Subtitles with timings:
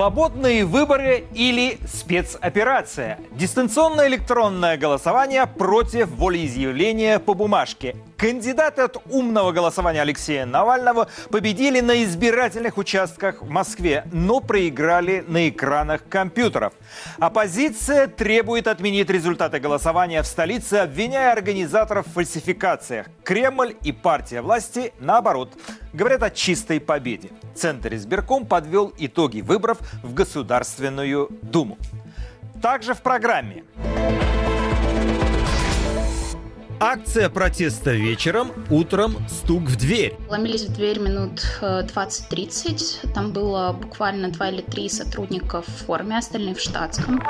[0.00, 3.18] Свободные выборы или спецоперация?
[3.32, 7.94] Дистанционное электронное голосование против волеизъявления по бумажке.
[8.20, 15.48] Кандидаты от умного голосования Алексея Навального победили на избирательных участках в Москве, но проиграли на
[15.48, 16.74] экранах компьютеров.
[17.18, 23.06] Оппозиция требует отменить результаты голосования в столице, обвиняя организаторов в фальсификациях.
[23.24, 25.54] Кремль и партия власти, наоборот,
[25.94, 27.30] говорят о чистой победе.
[27.54, 31.78] Центр избирком подвел итоги выборов в Государственную Думу.
[32.60, 33.64] Также в программе.
[36.82, 40.16] Акция протеста вечером, утром стук в дверь.
[40.30, 43.00] Ломились в дверь минут 20-30.
[43.02, 47.22] Э, Там было буквально два или три сотрудника в форме, остальные в штатском.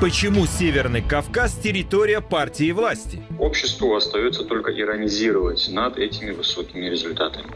[0.00, 3.20] Почему Северный Кавказ– территория партии власти?
[3.40, 7.48] Обществу остается только иронизировать над этими высокими результатами.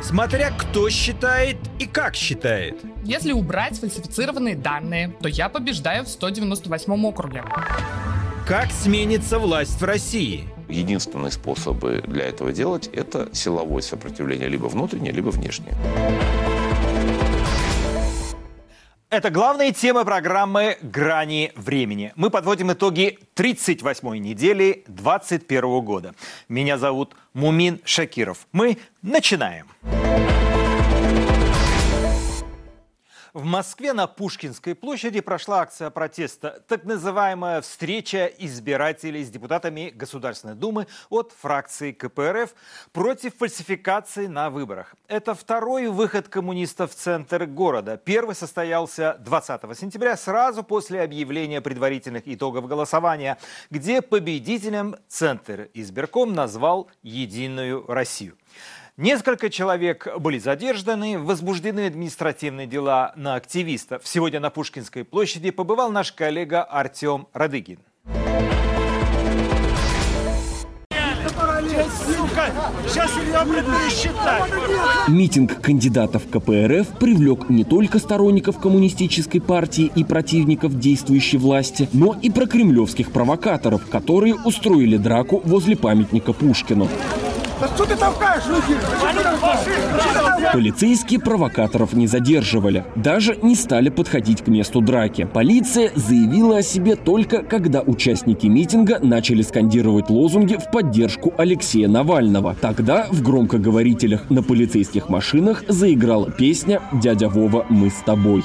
[0.00, 2.76] Смотря кто считает и как считает.
[3.02, 7.42] Если убрать сфальсифицированные данные, то я побеждаю в 198 округе.
[8.50, 10.48] Как сменится власть в России?
[10.68, 15.72] Единственный способ для этого делать– это силовое сопротивление, либо внутреннее, либо внешнее.
[19.08, 22.12] Это главные темы программы «Грани времени».
[22.16, 26.16] Мы подводим итоги 38-й недели 2021 года.
[26.48, 28.48] Меня зовут Мумин Шакиров.
[28.50, 29.68] Мы начинаем.
[29.82, 29.99] Начинаем.
[33.32, 40.56] В Москве на Пушкинской площади прошла акция протеста, так называемая встреча избирателей с депутатами Государственной
[40.56, 42.52] Думы от фракции КПРФ
[42.92, 44.96] против фальсификации на выборах.
[45.06, 47.96] Это второй выход коммунистов в центр города.
[47.96, 53.38] Первый состоялся 20 сентября, сразу после объявления предварительных итогов голосования,
[53.70, 58.36] где победителем Центр избирком назвал «Единую Россию».
[59.00, 64.02] Несколько человек были задержаны, возбуждены административные дела на активистов.
[64.04, 67.78] Сегодня на Пушкинской площади побывал наш коллега Артем Радыгин.
[75.08, 82.28] Митинг кандидатов КПРФ привлек не только сторонников коммунистической партии и противников действующей власти, но и
[82.28, 86.86] прокремлевских провокаторов, которые устроили драку возле памятника Пушкину.
[90.52, 92.84] Полицейские провокаторов не задерживали.
[92.96, 95.28] Даже не стали подходить к месту драки.
[95.30, 102.56] Полиция заявила о себе только когда участники митинга начали скандировать лозунги в поддержку Алексея Навального.
[102.60, 108.42] Тогда в громкоговорителях на полицейских машинах заиграла песня «Дядя Вова, мы с тобой».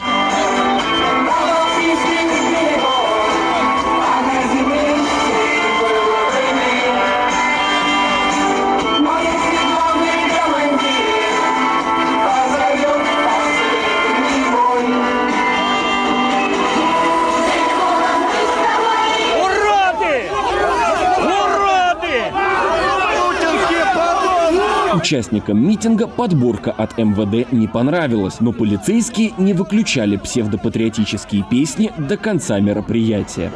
[24.96, 32.62] Участникам митинга подборка от МВД не понравилась, но полицейские не выключали псевдопатриотические песни до конца
[32.62, 33.52] мероприятия.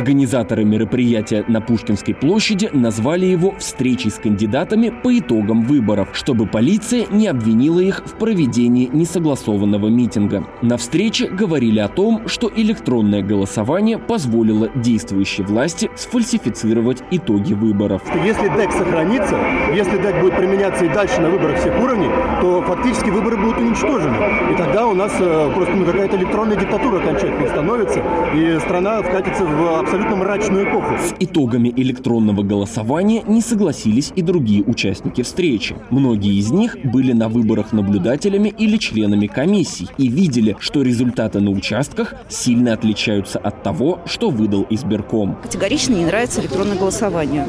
[0.00, 7.04] Организаторы мероприятия на Пушкинской площади назвали его встречей с кандидатами по итогам выборов, чтобы полиция
[7.10, 10.46] не обвинила их в проведении несогласованного митинга.
[10.62, 18.00] На встрече говорили о том, что электронное голосование позволило действующей власти сфальсифицировать итоги выборов.
[18.24, 19.36] Если ДЭК сохранится,
[19.74, 22.08] если ДЭК будет применяться и дальше на выборах всех уровней,
[22.40, 24.16] то фактически выборы будут уничтожены.
[24.50, 28.02] И тогда у нас э, просто ну, какая-то электронная диктатура окончательно становится,
[28.34, 30.94] и страна вкатится в абсолютно мрачную эпоху.
[30.98, 35.74] С итогами электронного голосования не согласились и другие участники встречи.
[35.90, 41.50] Многие из них были на выборах наблюдателями или членами комиссий и видели, что результаты на
[41.50, 45.36] участках сильно отличаются от того, что выдал избирком.
[45.42, 47.48] Категорично не нравится электронное голосование,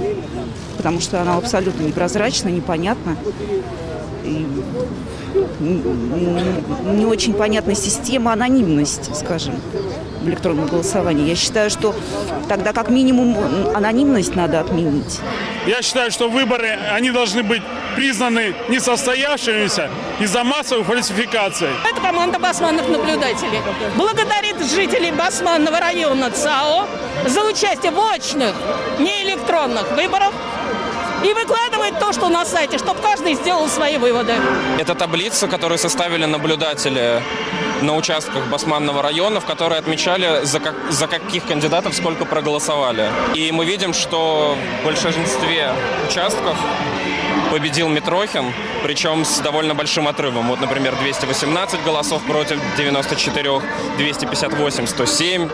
[0.77, 3.17] потому что оно абсолютно непрозрачно, непонятно.
[4.25, 4.47] И
[5.59, 9.55] не очень понятная система анонимности, скажем
[10.21, 11.27] в электронном голосовании.
[11.27, 11.95] Я считаю, что
[12.47, 13.35] тогда как минимум
[13.73, 15.19] анонимность надо отменить.
[15.65, 17.61] Я считаю, что выборы, они должны быть
[17.95, 19.89] признаны несостоявшимися
[20.19, 21.69] из-за массовых фальсификаций.
[21.89, 23.59] Это команда басманных наблюдателей.
[23.95, 26.87] Благодарит жителей Басманного района ЦАО
[27.27, 28.53] за участие в очных,
[28.99, 30.33] не электронных выборах
[31.23, 34.33] и выкладывает то, что на сайте, чтобы каждый сделал свои выводы.
[34.79, 37.21] Это таблица, которую составили наблюдатели
[37.81, 43.09] на участках Басманного района, в которые отмечали, за, как, за каких кандидатов сколько проголосовали.
[43.33, 45.71] И мы видим, что в большинстве
[46.07, 46.55] участков
[47.51, 50.47] победил Митрохин, причем с довольно большим отрывом.
[50.47, 53.61] Вот, например, 218 голосов против 94,
[53.97, 55.49] 258, 107,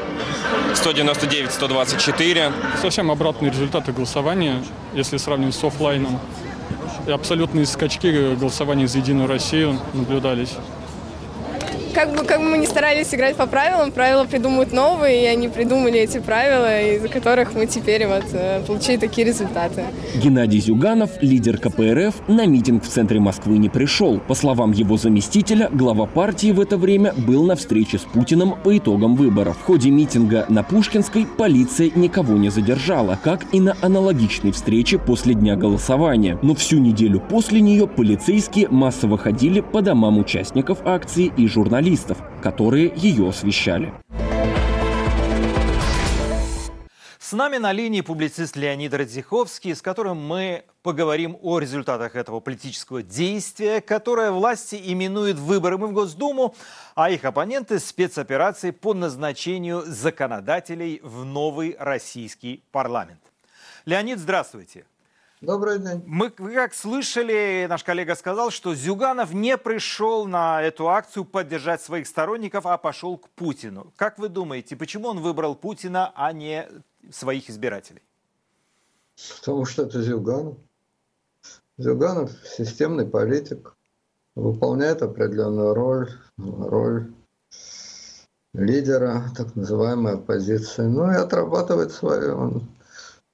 [0.75, 2.53] 199, 124.
[2.81, 4.63] Совсем обратные результаты голосования,
[4.93, 6.19] если сравнивать с офлайном.
[7.07, 10.55] И абсолютные скачки голосования за Единую Россию наблюдались
[11.97, 15.47] как бы, как бы мы ни старались играть по правилам, правила придумывают новые, и они
[15.47, 19.83] придумали эти правила, из-за которых мы теперь вот э, получили такие результаты.
[20.21, 24.19] Геннадий Зюганов, лидер КПРФ, на митинг в центре Москвы не пришел.
[24.19, 28.77] По словам его заместителя, глава партии в это время был на встрече с Путиным по
[28.77, 29.57] итогам выборов.
[29.57, 35.33] В ходе митинга на Пушкинской полиция никого не задержала, как и на аналогичной встрече после
[35.33, 36.37] дня голосования.
[36.43, 42.17] Но всю неделю после нее полицейские массово ходили по домам участников акции и журналистов журналистов,
[42.41, 43.93] которые ее освещали.
[47.19, 53.03] С нами на линии публицист Леонид Радзиховский, с которым мы поговорим о результатах этого политического
[53.03, 56.55] действия, которое власти именуют выборами в Госдуму,
[56.95, 63.19] а их оппоненты– спецоперацией по назначению законодателей в новый российский парламент.
[63.85, 64.85] Леонид, здравствуйте.
[65.41, 66.01] Добрый день.
[66.07, 72.07] Мы, как слышали, наш коллега сказал, что Зюганов не пришел на эту акцию поддержать своих
[72.07, 73.93] сторонников, а пошел к Путину.
[73.97, 76.67] Как вы думаете, почему он выбрал Путина, а не
[77.11, 78.01] своих избирателей?
[79.39, 80.57] Потому что это Зюганов.
[81.77, 83.75] Зюганов системный политик,
[84.33, 87.13] выполняет определенную роль, роль
[88.53, 90.81] лидера так называемой оппозиции.
[90.81, 92.33] Ну и отрабатывает свое.
[92.33, 92.67] Он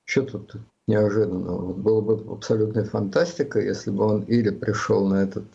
[0.04, 1.54] что тут неожиданно.
[1.54, 5.46] Вот было бы абсолютной фантастикой, если бы он или пришел на этот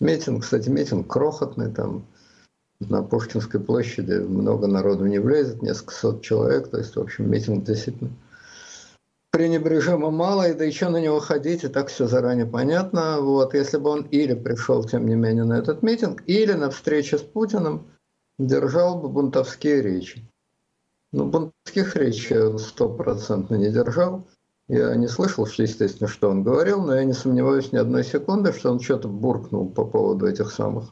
[0.00, 0.42] митинг.
[0.42, 2.06] Кстати, митинг крохотный, там
[2.80, 6.68] на Пушкинской площади много народу не влезет, несколько сот человек.
[6.68, 8.10] То есть, в общем, митинг действительно
[9.30, 13.20] пренебрежимо мало, и да еще на него ходить, и так все заранее понятно.
[13.20, 17.18] Вот, если бы он или пришел, тем не менее, на этот митинг, или на встрече
[17.18, 17.88] с Путиным
[18.38, 20.24] держал бы бунтовские речи.
[21.12, 24.24] Ну, бунтовских речей он стопроцентно не держал.
[24.68, 28.70] Я не слышал, естественно, что он говорил, но я не сомневаюсь ни одной секунды, что
[28.70, 30.86] он что-то буркнул по поводу этих самых,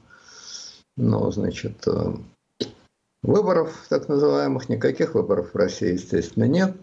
[0.96, 2.12] ну, значит, э,
[3.22, 4.68] выборов так называемых.
[4.68, 6.76] Никаких выборов в России, естественно, нет.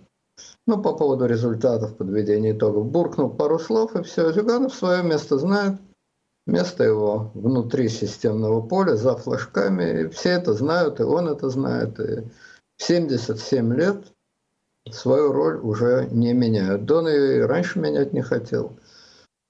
[0.65, 4.31] Ну, по поводу результатов подведения итогов буркнул пару слов, и все.
[4.31, 5.80] Зюганов свое место знает.
[6.47, 10.01] Место его внутри системного поля, за флажками.
[10.01, 12.00] И все это знают, и он это знает.
[12.00, 12.24] И
[12.77, 14.06] 77 лет
[14.89, 16.85] свою роль уже не меняют.
[16.85, 18.79] Дон и раньше менять не хотел.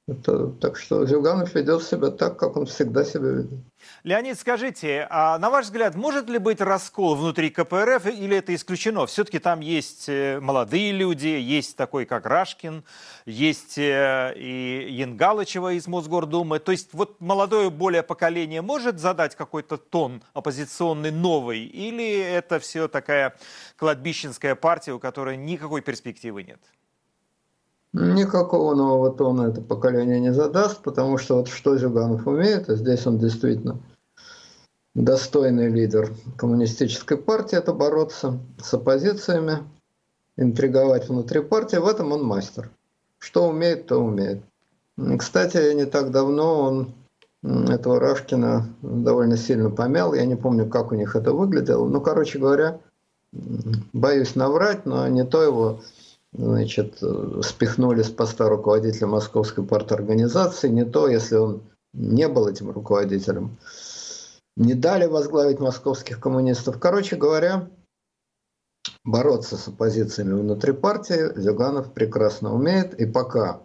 [0.10, 3.60] Это, так что Зюганов ведет себя так, как он всегда себя ведет.
[4.04, 9.06] Леонид, скажите, а на ваш взгляд, может ли быть раскол внутри КПРФ или это исключено?
[9.06, 12.84] Все-таки там есть э, молодые люди, есть такой, как Рашкин,
[13.26, 16.60] есть э, и Янгалычева из Мосгордумы.
[16.60, 21.66] То есть вот молодое более поколение может задать какой-то тон оппозиционный новый?
[21.66, 23.36] Или это все такая
[23.78, 26.60] кладбищенская партия, у которой никакой перспективы нет?
[27.94, 33.08] Никакого нового тона это поколение не задаст, потому что вот что Зюганов умеет, а здесь
[33.08, 33.80] он действительно
[34.94, 39.64] достойный лидер коммунистической партии, это бороться с оппозициями,
[40.38, 41.78] интриговать внутри партии.
[41.78, 42.70] В этом он мастер.
[43.18, 44.44] Что умеет, то умеет.
[45.18, 46.94] Кстати, не так давно он
[47.70, 50.14] этого Рашкина довольно сильно помял.
[50.14, 51.88] Я не помню, как у них это выглядело.
[51.88, 52.80] Ну, короче говоря,
[53.94, 55.82] боюсь наврать, но не то его
[56.34, 57.02] значит,
[57.44, 63.58] спихнули с поста руководителя Московской парторганизации, не то, если он не был этим руководителем,
[64.56, 66.80] не дали возглавить московских коммунистов.
[66.80, 67.70] Короче говоря,
[69.04, 73.62] бороться с оппозициями внутри партии Зюганов прекрасно умеет, и пока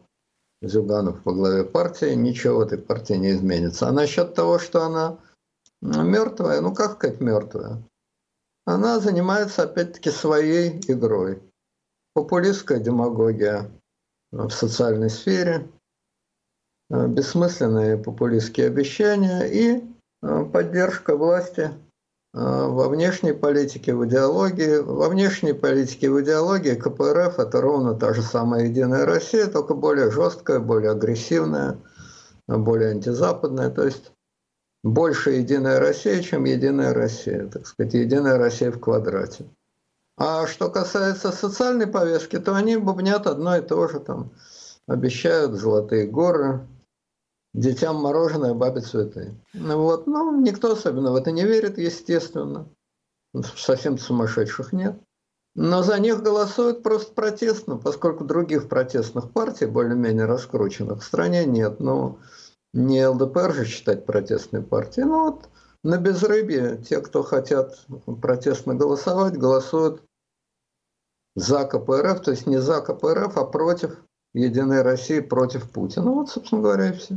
[0.62, 3.88] Зюганов по главе партии, ничего в этой партии не изменится.
[3.88, 5.18] А насчет того, что она
[5.82, 7.82] мертвая, ну как сказать мертвая?
[8.64, 11.42] Она занимается опять-таки своей игрой
[12.14, 13.70] популистская демагогия
[14.32, 15.68] в социальной сфере,
[16.90, 19.82] э, бессмысленные популистские обещания и
[20.22, 21.70] э, поддержка власти э,
[22.32, 24.78] во внешней политике, в идеологии.
[24.78, 30.10] Во внешней политике в идеологии КПРФ– это ровно та же самая «Единая Россия», только более
[30.10, 31.78] жесткая, более агрессивная,
[32.46, 33.70] более антизападная.
[33.70, 34.12] То есть
[34.84, 37.48] больше «Единая Россия», чем «Единая Россия».
[37.48, 39.46] Так сказать, «Единая Россия» в квадрате.
[40.16, 44.32] А что касается социальной повестки, то они бубнят одно и то же, там,
[44.86, 46.66] обещают золотые горы,
[47.52, 49.34] детям мороженое, бабе цветы.
[49.54, 52.68] Ну вот, ну, никто особенно в это не верит, естественно.
[53.56, 54.96] Совсем сумасшедших нет.
[55.56, 61.78] Но за них голосуют просто протестно, поскольку других протестных партий, более-менее раскрученных в стране нет.
[61.78, 62.18] Ну,
[62.72, 65.06] не ЛДПР же считать протестной партией.
[65.06, 65.48] Ну вот
[65.84, 67.78] на безрыбье те, кто хотят
[68.20, 70.02] протестно голосовать, голосуют
[71.36, 73.98] за КПРФ, то есть не за КПРФ, а против
[74.32, 76.10] Единой России, против Путина.
[76.10, 77.16] Вот, собственно говоря, и все.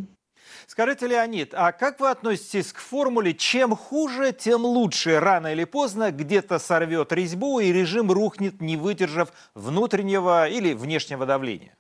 [0.68, 5.20] Скажите, Леонид, а как вы относитесь к формуле «чем хуже, тем лучше»?
[5.20, 11.78] Рано или поздно где-то сорвет резьбу, и режим рухнет, не выдержав внутреннего или внешнего давления?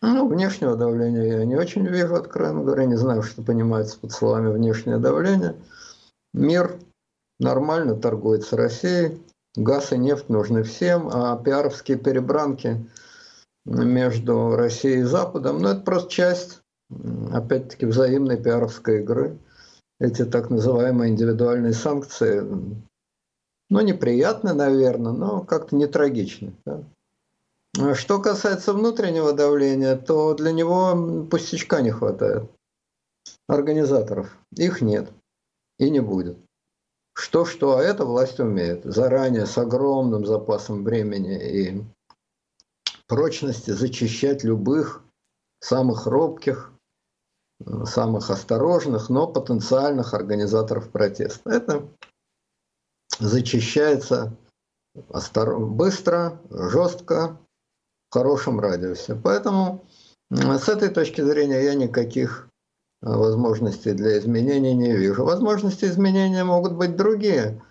[0.00, 2.86] Ну, внешнего давления я не очень вижу, откровенно говоря.
[2.86, 5.56] Не знаю, что понимается под словами «внешнее давление».
[6.32, 6.78] Мир
[7.38, 9.20] нормально торгует с Россией.
[9.56, 12.86] Газ и нефть нужны всем, а пиаровские перебранки
[13.64, 16.60] между Россией и Западом, ну, это просто часть
[17.32, 19.38] опять-таки, взаимной пиаровской игры.
[19.98, 26.54] Эти так называемые индивидуальные санкции, ну, неприятны, наверное, но как-то не трагичны.
[26.64, 27.94] Да?
[27.94, 32.50] Что касается внутреннего давления, то для него пустячка не хватает.
[33.46, 34.36] Организаторов.
[34.56, 35.10] Их нет.
[35.80, 36.38] И не будет.
[37.14, 38.84] Что-что, а это власть умеет.
[38.84, 41.84] Заранее, с огромным запасом времени и
[43.06, 45.02] прочности зачищать любых
[45.58, 46.70] самых робких,
[47.84, 51.50] самых осторожных, но потенциальных организаторов протеста.
[51.50, 51.88] Это
[53.18, 54.36] зачищается
[54.94, 57.38] быстро, жестко,
[58.10, 59.14] в хорошем радиусе.
[59.14, 59.86] Поэтому
[60.30, 62.49] с этой точки зрения я никаких
[63.02, 65.24] возможностей для изменений не вижу.
[65.24, 67.62] Возможности изменения могут быть другие.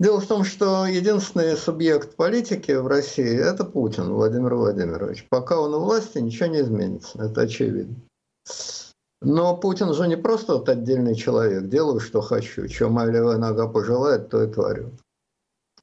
[0.00, 5.26] Дело в том, что единственный субъект политики в России– это Путин Владимир Владимирович.
[5.30, 7.94] Пока он у власти, ничего не изменится, это очевидно.
[9.22, 13.68] Но Путин же не просто вот отдельный человек, делаю, что хочу, что моя левая нога
[13.68, 14.90] пожелает, то и творю.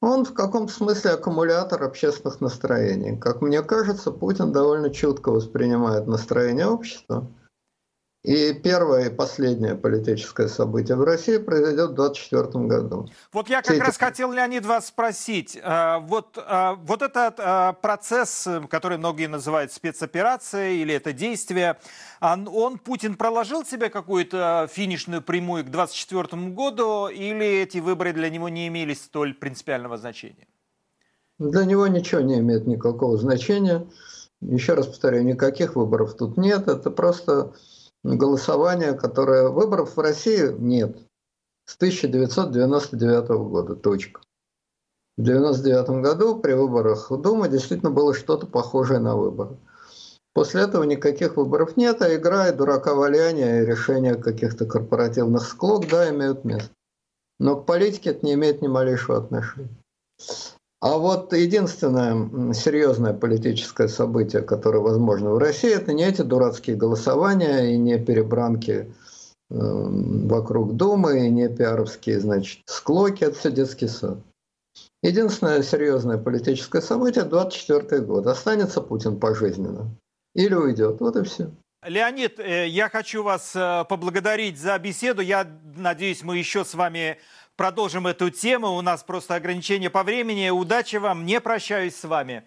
[0.00, 3.16] Он в каком-то смысле аккумулятор общественных настроений.
[3.16, 7.26] Как мне кажется, Путин довольно чутко воспринимает настроение общества–
[8.24, 13.08] и первое и последнее политическое событие в России произойдет в 2024 году.
[13.32, 14.04] Вот я как Все раз эти...
[14.04, 15.58] хотел, Леонид, вас спросить.
[15.60, 21.78] Э, вот, э, вот этот э, процесс, который многие называют спецоперацией или это действие,
[22.20, 28.48] он, Путин проложил себе какую-то финишную прямую к 2024 году или эти выборы для него
[28.48, 30.46] не имели столь принципиального значения?
[31.40, 33.84] Для него ничего не имеет никакого значения.
[34.40, 36.68] Еще раз повторяю, никаких выборов тут нет.
[36.68, 37.52] Это просто
[38.02, 39.48] голосование, которое...
[39.48, 40.98] Выборов в России нет.
[41.66, 43.76] С 1999 года.
[43.76, 44.20] Точка.
[45.16, 49.56] В 1999 году при выборах в Думу действительно было что-то похожее на выборы.
[50.34, 55.86] После этого никаких выборов нет, а игра и дурака валяния и решения каких-то корпоративных склок,
[55.88, 56.70] да, имеют место.
[57.38, 59.76] Но к политике это не имеет ни малейшего отношения.
[60.82, 67.72] А вот единственное серьезное политическое событие, которое возможно в России, это не эти дурацкие голосования
[67.72, 68.84] и не перебранки э,
[69.48, 74.18] вокруг Думы, и не пиаровские, значит, склоки, это все детский сад.
[75.04, 78.26] Единственное серьезное политическое событие– 24 год.
[78.26, 79.88] Останется Путин пожизненно
[80.34, 80.98] или уйдет.
[80.98, 81.52] Вот и все.
[81.84, 85.20] Леонид, э, я хочу вас э, поблагодарить за беседу.
[85.20, 85.46] Я
[85.76, 87.18] надеюсь, мы еще с вами
[87.62, 88.72] продолжим эту тему.
[88.72, 90.50] У нас просто ограничение по времени.
[90.50, 91.24] Удачи вам.
[91.24, 92.42] Не прощаюсь с вами.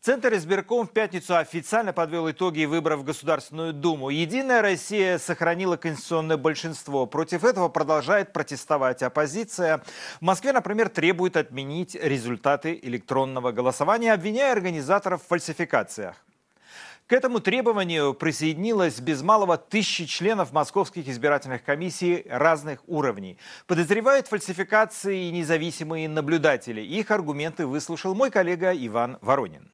[0.00, 4.08] Центр избирком в пятницу официально подвел итоги выборов в Государственную Думу.
[4.08, 7.04] Единая Россия сохранила конституционное большинство.
[7.04, 9.82] Против этого продолжает протестовать оппозиция.
[10.20, 16.16] В Москве, например, требует отменить результаты электронного голосования, обвиняя организаторов в фальсификациях.
[17.06, 23.38] К этому требованию присоединилось без малого тысячи членов московских избирательных комиссий разных уровней.
[23.68, 26.80] Подозревают фальсификации независимые наблюдатели.
[26.80, 29.70] Их аргументы выслушал мой коллега Иван Воронин.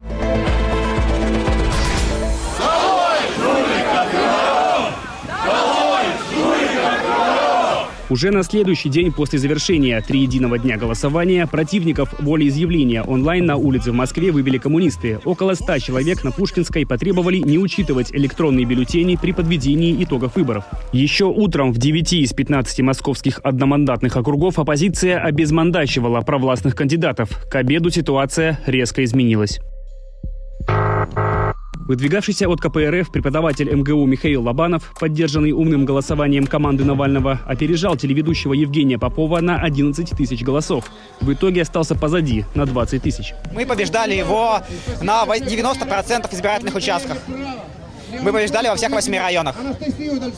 [8.13, 13.95] Уже на следующий день после завершения триединого дня голосования противников волеизъявления онлайн на улице в
[13.95, 15.19] Москве вывели коммунисты.
[15.25, 20.65] Около ста человек на Пушкинской потребовали не учитывать электронные бюллетени при подведении итогов выборов.
[20.93, 27.31] Еще утром в 9 из 15 московских одномандатных округов оппозиция обезмандачивала провластных кандидатов.
[27.51, 29.59] К обеду ситуация резко изменилась.
[31.87, 38.99] Выдвигавшийся от КПРФ преподаватель МГУ Михаил Лобанов, поддержанный умным голосованием команды Навального, опережал телеведущего Евгения
[38.99, 40.85] Попова на 11 тысяч голосов.
[41.21, 43.35] В итоге остался позади на 20 тысяч.
[43.53, 44.61] Мы побеждали его
[45.03, 47.19] на 90% избирательных участков.
[48.21, 49.57] Мы побеждали во всех восьми районах.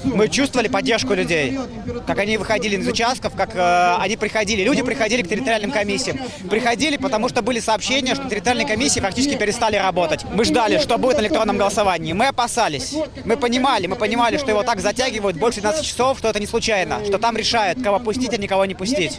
[0.05, 1.59] Мы чувствовали поддержку людей.
[2.07, 4.63] Как они выходили из участков, как э, они приходили.
[4.63, 6.19] Люди приходили к территориальным комиссиям.
[6.49, 10.25] Приходили, потому что были сообщения, что территориальные комиссии фактически перестали работать.
[10.33, 12.13] Мы ждали, что будет на электронном голосовании.
[12.13, 12.95] Мы опасались.
[13.25, 17.05] Мы понимали, мы понимали, что его так затягивают больше 12 часов, что это не случайно.
[17.05, 19.19] Что там решают, кого пустить, а никого не пустить.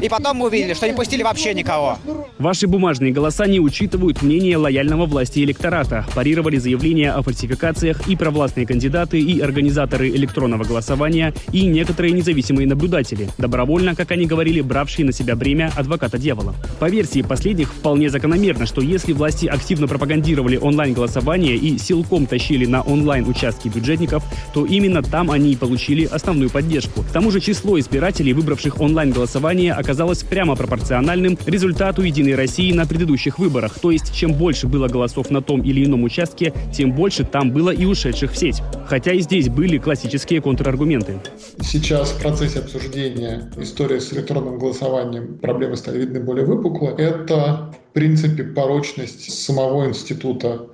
[0.00, 1.98] И потом мы увидели, что не пустили вообще никого.
[2.38, 6.06] Ваши бумажные голоса не учитывают мнение лояльного власти электората.
[6.14, 12.66] Парировали заявления о фальсификации фальсификациях и провластные кандидаты, и организаторы электронного голосования, и некоторые независимые
[12.66, 16.54] наблюдатели, добровольно, как они говорили, бравшие на себя бремя адвоката дьявола.
[16.78, 22.82] По версии последних, вполне закономерно, что если власти активно пропагандировали онлайн-голосование и силком тащили на
[22.82, 24.22] онлайн-участки бюджетников,
[24.54, 27.02] то именно там они и получили основную поддержку.
[27.02, 33.38] К тому же число избирателей, выбравших онлайн-голосование, оказалось прямо пропорциональным результату «Единой России» на предыдущих
[33.38, 33.78] выборах.
[33.80, 37.70] То есть, чем больше было голосов на том или ином участке, тем больше там было
[37.70, 38.62] и ушедших в сеть.
[38.86, 41.20] Хотя и здесь были классические контраргументы.
[41.60, 46.90] Сейчас в процессе обсуждения истории с электронным голосованием проблемы стали видны более выпукло.
[46.96, 50.66] Это, в принципе, порочность самого института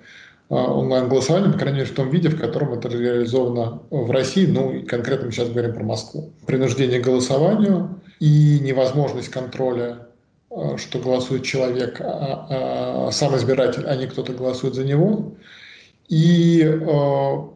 [0.50, 4.73] а, онлайн-голосования, по крайней мере, в том виде, в котором это реализовано в России, ну
[4.73, 6.33] и конкретно мы сейчас говорим про Москву.
[6.47, 10.09] Принуждение к голосованию и невозможность контроля
[10.50, 15.35] а, что голосует человек, а, а сам избиратель, а не кто-то голосует за него,
[16.09, 17.49] и э,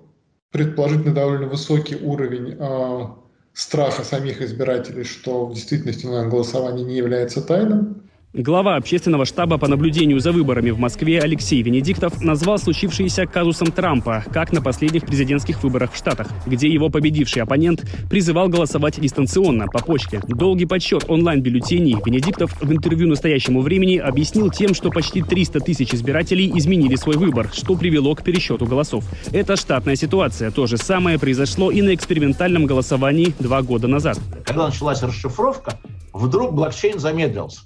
[0.50, 3.06] предположительно довольно высокий уровень э,
[3.52, 8.02] страха самих избирателей, что в действительности онлайн-голосование не является тайным.
[8.34, 14.24] Глава общественного штаба по наблюдению за выборами в Москве Алексей Венедиктов назвал случившееся казусом Трампа,
[14.32, 19.80] как на последних президентских выборах в Штатах, где его победивший оппонент призывал голосовать дистанционно, по
[19.80, 20.22] почте.
[20.28, 26.50] Долгий подсчет онлайн-бюллетеней Венедиктов в интервью настоящему времени объяснил тем, что почти 300 тысяч избирателей
[26.54, 29.04] изменили свой выбор, что привело к пересчету голосов.
[29.30, 30.50] Это штатная ситуация.
[30.50, 34.18] То же самое произошло и на экспериментальном голосовании два года назад.
[34.46, 35.78] Когда началась расшифровка,
[36.14, 37.61] вдруг блокчейн замедлился.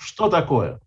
[0.00, 0.80] Что такое?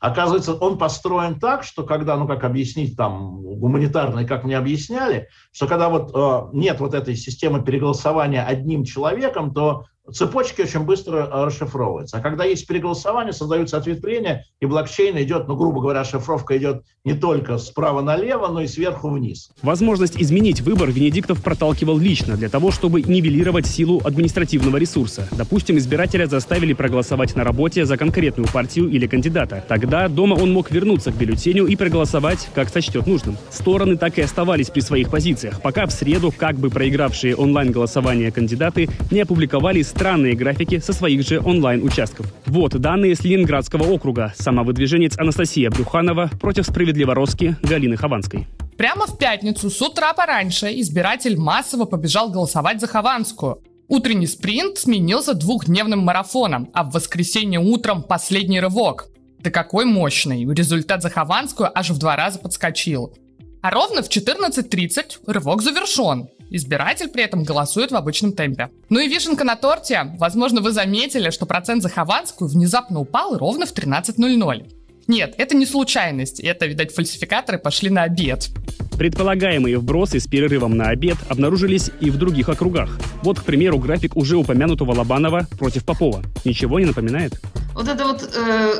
[0.00, 5.68] Оказывается, он построен так, что когда, ну как объяснить там гуманитарно, как мне объясняли, что
[5.68, 11.44] когда вот э, нет вот этой системы переголосования одним человеком, то цепочки очень быстро э,
[11.44, 12.16] расшифровываются.
[12.16, 17.14] А когда есть переголосование, создаются ответвления, и блокчейн идет, ну, грубо говоря, шифровка идет не
[17.14, 19.50] только справа налево, но и сверху вниз.
[19.62, 25.28] Возможность изменить выбор Венедиктов проталкивал лично для того, чтобы нивелировать силу административного ресурса.
[25.32, 29.64] Допустим, избирателя заставили проголосовать на работе за конкретную партию или кандидата.
[29.68, 33.36] Тогда дома он мог вернуться к бюллетеню и проголосовать, как сочтет нужным.
[33.50, 38.88] Стороны так и оставались при своих позициях, пока в среду как бы проигравшие онлайн-голосование кандидаты
[39.10, 42.26] не опубликовали странные графики со своих же онлайн-участков.
[42.46, 44.32] Вот данные с Ленинградского округа.
[44.36, 48.46] Самовыдвиженец Анастасия Брюханова против справедливоросски Галины Хованской.
[48.76, 53.62] Прямо в пятницу с утра пораньше избиратель массово побежал голосовать за Хованскую.
[53.88, 59.08] Утренний спринт сменился двухдневным марафоном, а в воскресенье утром последний рывок.
[59.40, 60.46] Да какой мощный!
[60.52, 63.14] Результат за Хованскую аж в два раза подскочил.
[63.60, 66.28] А ровно в 14.30 рывок завершен.
[66.54, 68.68] Избиратель при этом голосует в обычном темпе.
[68.90, 70.12] Ну и вишенка на торте.
[70.18, 74.70] Возможно, вы заметили, что процент за Хованскую внезапно упал ровно в 13.00.
[75.08, 76.40] Нет, это не случайность.
[76.40, 78.50] Это, видать, фальсификаторы пошли на обед.
[78.98, 82.98] Предполагаемые вбросы с перерывом на обед обнаружились и в других округах.
[83.22, 86.22] Вот, к примеру, график уже упомянутого Лобанова против Попова.
[86.44, 87.32] Ничего не напоминает?
[87.72, 88.74] Вот это вот э,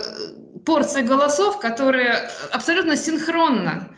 [0.67, 3.89] порция голосов, которые абсолютно синхронно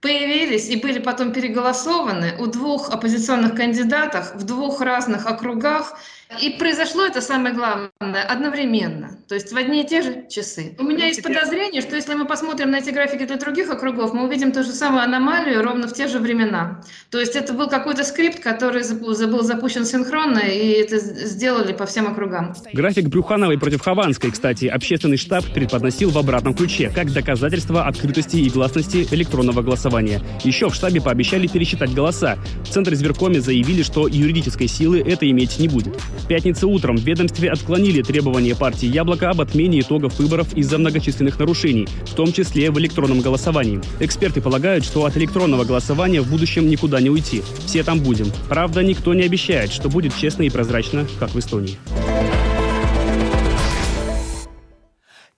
[0.00, 5.98] появились и были потом переголосованы у двух оппозиционных кандидатов в двух разных округах
[6.40, 7.90] и произошло это самое главное
[8.28, 10.76] одновременно, то есть в одни и те же часы.
[10.78, 14.24] У меня есть подозрение, что если мы посмотрим на эти графики для других округов, мы
[14.24, 16.82] увидим ту же самую аномалию ровно в те же времена.
[17.10, 22.06] То есть это был какой-то скрипт, который был запущен синхронно, и это сделали по всем
[22.06, 22.54] округам.
[22.72, 28.50] График Брюхановой против Хованской, кстати, общественный штаб преподносил в обратном ключе, как доказательство открытости и
[28.50, 30.20] гласности электронного голосования.
[30.44, 32.38] Еще в штабе пообещали пересчитать голоса.
[32.64, 35.98] В Центре избиркоме заявили, что юридической силы это иметь не будет.
[36.20, 41.38] В пятницу утром в ведомстве отклонили требования партии «Яблоко» об отмене итогов выборов из-за многочисленных
[41.38, 43.80] нарушений, в том числе в электронном голосовании.
[43.98, 47.42] Эксперты полагают, что от электронного голосования в будущем никуда не уйти.
[47.66, 48.26] Все там будем.
[48.48, 51.76] Правда, никто не обещает, что будет честно и прозрачно, как в Эстонии.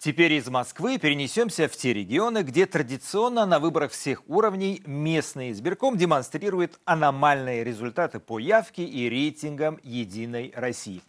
[0.05, 5.97] Теперь из Москвы перенесемся в те регионы, где традиционно на выборах всех уровней местный избирком
[5.97, 11.03] демонстрирует аномальные результаты по явке и рейтингам «Единой России».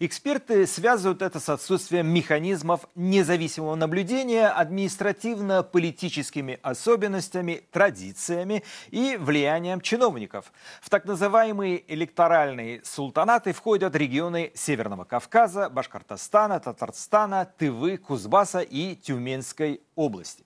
[0.00, 10.52] Эксперты связывают это с отсутствием механизмов независимого наблюдения, административно-политическими особенностями, традициями и влиянием чиновников.
[10.82, 18.94] В так называемые электоральные султанаты входят регионы Северного Кавказа, Башкортостана, Татарстана, Тывы, Кузбасса, Донбасса и
[18.94, 20.44] Тюменской области.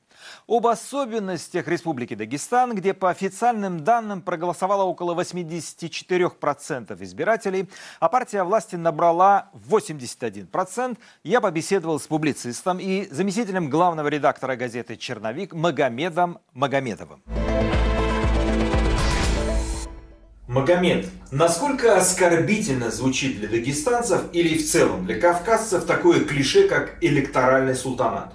[0.49, 7.69] Об особенностях Республики Дагестан, где по официальным данным проголосовало около 84% избирателей,
[8.01, 15.53] а партия власти набрала 81%, я побеседовал с публицистом и заместителем главного редактора газеты «Черновик»
[15.53, 17.23] Магомедом Магомедовым.
[20.55, 27.75] Магомед, насколько оскорбительно звучит для дагестанцев или в целом для кавказцев такое клише, как электоральный
[27.75, 28.33] султанат?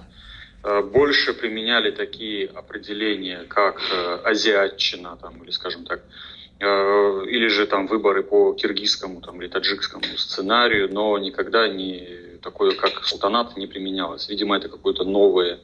[0.62, 6.02] Э, больше применяли такие определения, как э, азиатчина, там, или, скажем так,
[6.58, 12.06] э, или же там выборы по киргизскому там, или таджикскому сценарию, но никогда не
[12.42, 14.28] такое, как султанат, не применялось.
[14.28, 15.58] Видимо, это какое-то новое,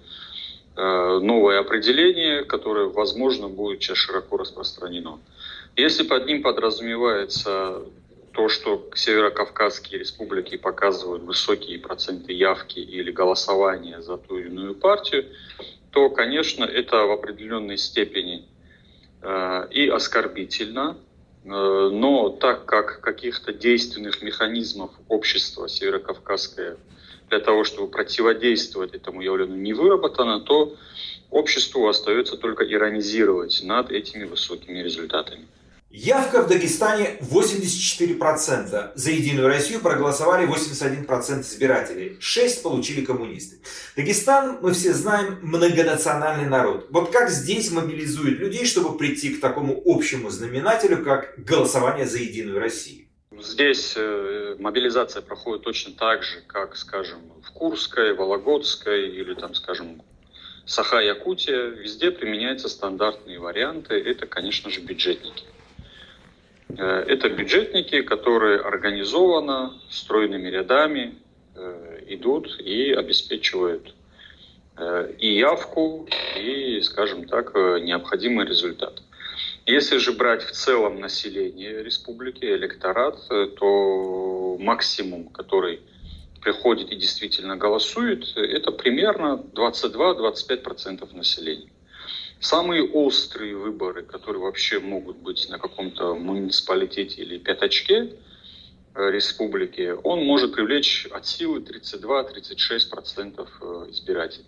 [0.74, 5.18] новое определение, которое, возможно, будет сейчас широко распространено.
[5.76, 7.82] Если под ним подразумевается
[8.32, 15.26] то, что северокавказские республики показывают высокие проценты явки или голосования за ту или иную партию,
[15.90, 18.46] то, конечно, это в определенной степени
[19.20, 20.96] э, и оскорбительно,
[21.44, 26.78] э, но так как каких-то действенных механизмов общества северокавказское
[27.28, 30.74] для того, чтобы противодействовать этому явлению не выработано, то
[31.30, 35.46] обществу остается только иронизировать над этими высокими результатами.
[35.88, 38.92] Явка в Дагестане 84%.
[38.94, 42.16] За «Единую Россию» проголосовали 81% избирателей.
[42.18, 43.58] 6 получили коммунисты.
[43.96, 46.88] Дагестан, мы все знаем, многонациональный народ.
[46.90, 52.58] Вот как здесь мобилизуют людей, чтобы прийти к такому общему знаменателю, как голосование за «Единую
[52.58, 53.06] Россию»?
[53.38, 60.02] Здесь э, мобилизация проходит точно так же, как, скажем, в Курской, Вологодской или, там, скажем,
[60.66, 61.68] Саха-Якутия.
[61.68, 63.94] Везде применяются стандартные варианты.
[63.94, 65.44] Это, конечно же, бюджетники.
[66.68, 71.14] Э, это бюджетники, которые организованно, стройными рядами
[71.54, 73.94] э, идут и обеспечивают
[74.76, 79.02] э, и явку, и, скажем так, необходимый результат.
[79.66, 83.18] Если же брать в целом население республики, электорат,
[83.58, 85.80] то максимум, который
[86.40, 91.70] приходит и действительно голосует, это примерно 22-25% населения.
[92.40, 98.12] Самые острые выборы, которые вообще могут быть на каком-то муниципалитете или пятачке
[98.94, 104.44] э, республики, он может привлечь от силы 32-36% э, избирателей.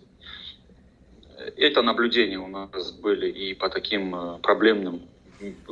[1.57, 5.01] Это наблюдения у нас были и по таким э, проблемным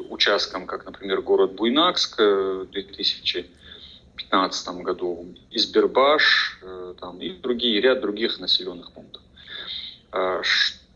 [0.09, 6.61] участкам, как, например, город Буйнакск в 2015 году, Избербаш
[7.01, 9.21] там, и другие, ряд других населенных пунктов.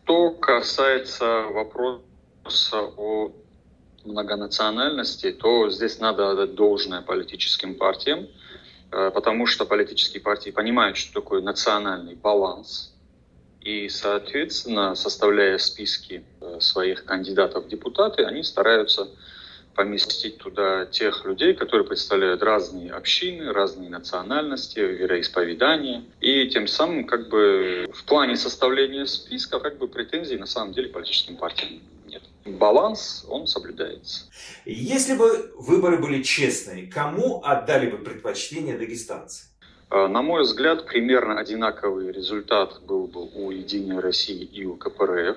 [0.04, 2.00] Что касается вопроса
[2.96, 3.32] о
[4.04, 8.26] многонациональности, то здесь надо отдать должное политическим партиям,
[8.90, 12.92] э, потому что политические партии понимают, что такое национальный баланс,
[13.60, 19.08] и, соответственно, составляя списки э, своих кандидатов в депутаты, они стараются
[19.74, 26.04] поместить туда тех людей, которые представляют разные общины, разные национальности, вероисповедания.
[26.20, 30.88] И тем самым как бы в плане составления списка как бы претензий на самом деле
[30.88, 32.22] политическим партиям нет.
[32.44, 34.26] Баланс, он соблюдается.
[34.64, 39.46] Если бы выборы были честные, кому отдали бы предпочтение дагестанцы?
[39.90, 45.36] А, на мой взгляд, примерно одинаковый результат был бы у «Единой России» и у КПРФ.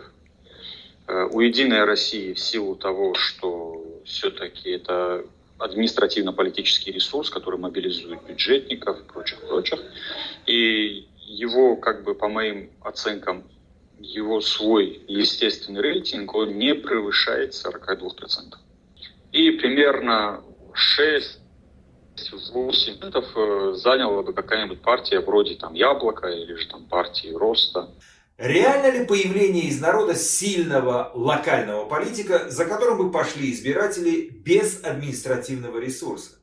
[1.07, 5.25] А, у «Единой России» в силу того, что все-таки это
[5.57, 9.79] административно-политический ресурс, который мобилизует бюджетников и прочих, прочих.
[10.45, 13.43] И его, как бы, по моим оценкам,
[13.99, 18.55] его свой естественный рейтинг, он не превышает 42%.
[19.31, 21.39] И примерно 6
[22.53, 27.89] 8 э, заняла бы какая-нибудь партия вроде там Яблоко или же там партии Роста.
[28.37, 35.79] Реально ли появление из народа сильного локального политика, за которым бы пошли избиратели без административного
[35.79, 36.39] ресурса?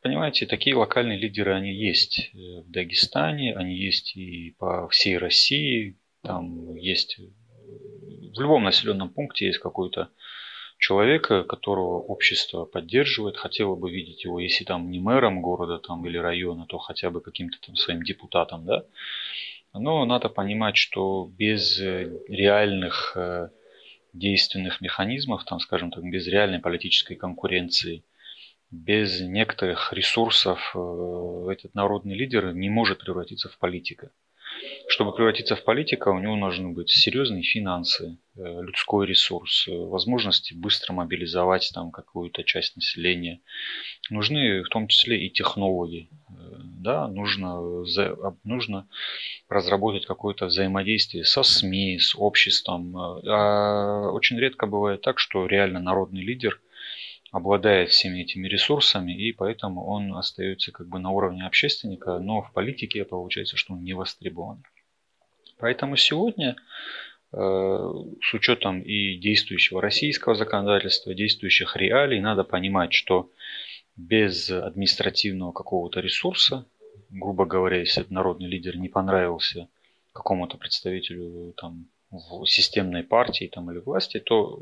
[0.00, 5.98] Понимаете, такие локальные лидеры, они есть в Дагестане, они есть и по всей России.
[6.22, 10.10] Там есть в любом населенном пункте есть какой-то
[10.78, 16.18] человек, которого общество поддерживает, хотело бы видеть его, если там не мэром города там, или
[16.18, 18.84] района, то хотя бы каким-то там своим депутатом, да.
[19.74, 23.16] Но надо понимать, что без реальных
[24.12, 28.04] действенных механизмов, там, скажем так, без реальной политической конкуренции,
[28.70, 30.74] без некоторых ресурсов
[31.50, 34.12] этот народный лидер не может превратиться в политика.
[34.88, 40.54] Чтобы превратиться в политика, у него должны быть серьезные финансы, э, людской ресурс, э, возможности
[40.54, 43.40] быстро мобилизовать там какую-то часть населения.
[44.10, 46.08] Нужны в том числе и технологии.
[46.84, 47.84] Э, да, нужно,
[48.44, 48.88] нужно
[49.48, 52.96] разработать какое-то взаимодействие со СМИ, с обществом.
[52.96, 56.60] А очень редко бывает так, что реально народный лидер–
[57.34, 62.52] обладает всеми этими ресурсами, и поэтому он остается как бы на уровне общественника, но в
[62.52, 64.62] политике получается, что он не востребован.
[65.58, 66.54] Поэтому сегодня
[67.32, 73.32] э, с учетом и действующего российского законодательства, действующих реалий, надо понимать, что
[73.96, 76.66] без административного какого-то ресурса,
[77.14, 79.68] грубо говоря, если народный лидер не понравился
[80.12, 84.60] какому-то представителю там, в системной партии там, или власти, то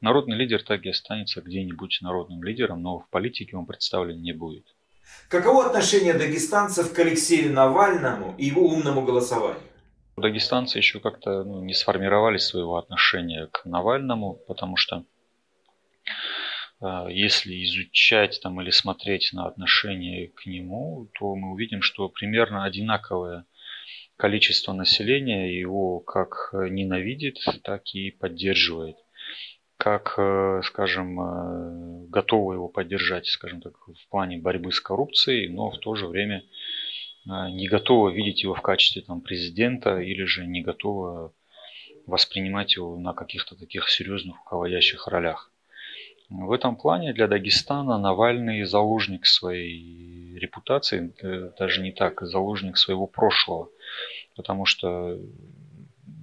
[0.00, 4.64] народный лидер так и останется где-нибудь народным лидером, но в политике он представлен не будет.
[5.28, 9.62] Каково отношение дагестанцев к Алексею Навальному и его умному голосованию?
[10.16, 15.04] Дагестанцы еще как-то ну, не сформировали своего отношения к Навальному, потому что
[17.08, 23.46] если изучать там, или смотреть на отношение к нему, то мы увидим, что примерно одинаковое
[24.16, 28.96] количество населения его как ненавидит, так и поддерживает.
[29.76, 35.70] Как, э, скажем, э, готовы его поддержать, скажем так, в плане борьбы с коррупцией, но
[35.70, 36.44] в то же время
[37.26, 41.32] э, не готовы видеть его в качестве там, президента или же не готовы
[42.06, 45.52] воспринимать его на каких-то таких серьезных руководящих ролях.
[46.28, 51.12] В этом плане для Дагестана Навальный заложник своей репутации,
[51.58, 53.70] даже не так, заложник своего прошлого.
[54.34, 55.18] Потому что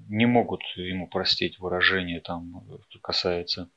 [0.09, 3.69] не могут ему простить выражение, там, что касается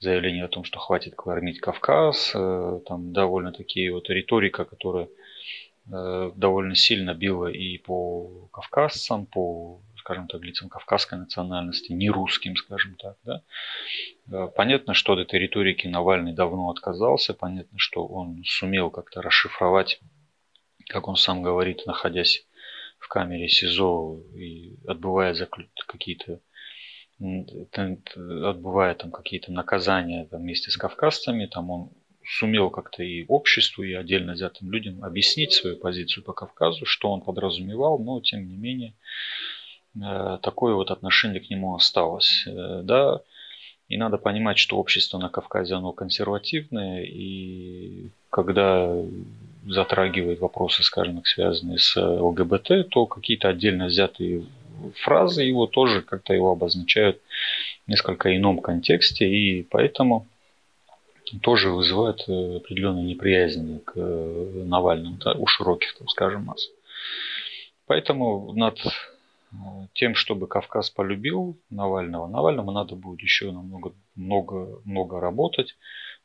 [0.00, 5.08] заявления о том, что хватит кормить Кавказ, э, там довольно такие вот риторика, которая
[5.92, 9.80] э, довольно сильно била и по кавказцам, по,
[10.10, 13.16] скажем так, лицам кавказской национальности, не русским, скажем так.
[13.22, 13.42] Да?
[14.32, 20.00] Э, понятно, что от этой риторики Навальный давно отказался, понятно, что он сумел как-то расшифровать,
[20.88, 22.44] как он сам говорит, находясь
[22.98, 25.34] в камере СИЗО и отбывая
[25.86, 26.40] какие-то
[27.20, 31.90] отбывая там какие-то наказания там, вместе с кавказцами, там он
[32.24, 37.20] сумел как-то и обществу, и отдельно взятым людям объяснить свою позицию по Кавказу, что он
[37.20, 38.94] подразумевал, но тем не менее
[39.94, 42.44] такое вот отношение к нему осталось.
[42.46, 43.20] Э, да,
[43.88, 48.94] и надо понимать, что общество на Кавказе, оно консервативное, и когда
[49.66, 54.44] затрагивает вопросы, скажем так, связанные с э, ЛГБТ, то какие-то отдельно взятые
[55.02, 57.20] фразы его тоже как-то его обозначают
[57.86, 60.26] в несколько ином контексте, и поэтому
[61.42, 66.70] тоже вызывает э, определенную неприязнь к э, Навальному да, у широких, там, скажем, масс.
[67.86, 68.78] Поэтому над
[69.94, 75.76] тем, чтобы Кавказ полюбил Навального, Навальному надо будет еще намного много, много работать.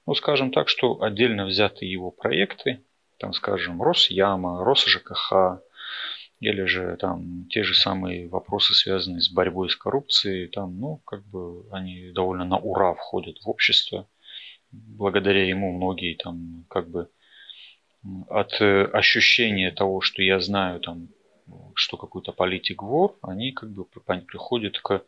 [0.06, 2.84] Ну, скажем так, что отдельно взятые его проекты,
[3.18, 5.62] там, скажем, Росяма, РосЖКХ,
[6.40, 11.26] или же там те же самые вопросы, связанные с борьбой с коррупцией, там, ну, как
[11.26, 14.08] бы они довольно на ура входят в общество.
[14.72, 17.10] Благодаря ему многие там как бы
[18.30, 21.08] от э, ощущения того, что я знаю там,
[21.76, 25.04] что какой-то политик вор, они как бы приходят к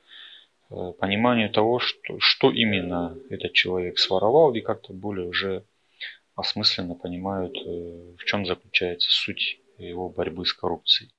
[0.69, 5.63] э, пониманию того, что, что именно этот человек своровал, и как-то более уже
[6.35, 11.11] осмысленно понимают, э, в чем заключается суть его борьбы с коррупцией.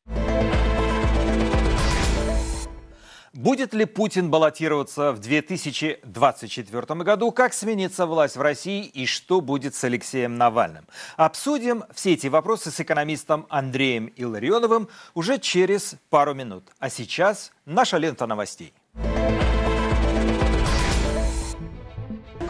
[3.35, 7.31] Будет ли Путин баллотироваться в 2024 году?
[7.31, 10.87] Как сменится власть в России и что будет с Алексеем Навальным?
[11.17, 16.65] Обсудим все эти вопросы с экономистом Андреем Илларионовым уже через пару минут.
[16.79, 18.73] А сейчас наша лента новостей.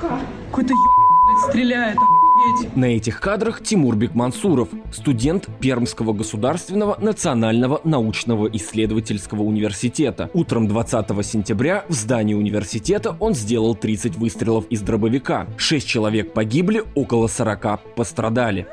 [0.01, 0.75] Какой-то
[1.49, 1.99] стреляет.
[2.75, 10.31] На этих кадрах Тимур Бекмансуров, студент Пермского государственного национального научного исследовательского университета.
[10.35, 15.47] Утром 20 сентября в здании университета он сделал 30 выстрелов из дробовика.
[15.57, 18.67] Шесть человек погибли, около 40 пострадали.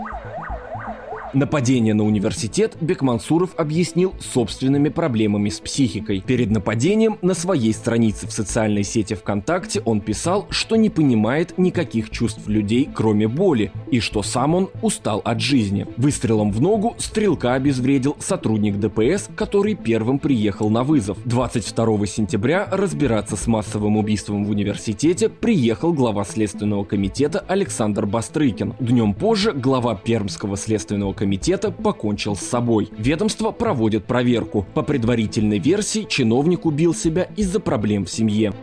[1.35, 6.23] Нападение на университет Бекмансуров объяснил собственными проблемами с психикой.
[6.25, 12.09] Перед нападением на своей странице в социальной сети ВКонтакте он писал, что не понимает никаких
[12.09, 15.85] чувств людей, кроме боли, и что сам он устал от жизни.
[15.97, 21.17] Выстрелом в ногу стрелка обезвредил сотрудник ДПС, который первым приехал на вызов.
[21.25, 28.75] 22 сентября разбираться с массовым убийством в университете приехал глава Следственного комитета Александр Бастрыкин.
[28.79, 31.24] Днем позже глава Пермского следственного комитета
[31.71, 32.89] покончил с собой.
[32.97, 34.65] Ведомство проводит проверку.
[34.73, 38.53] По предварительной версии чиновник убил себя из-за проблем в семье.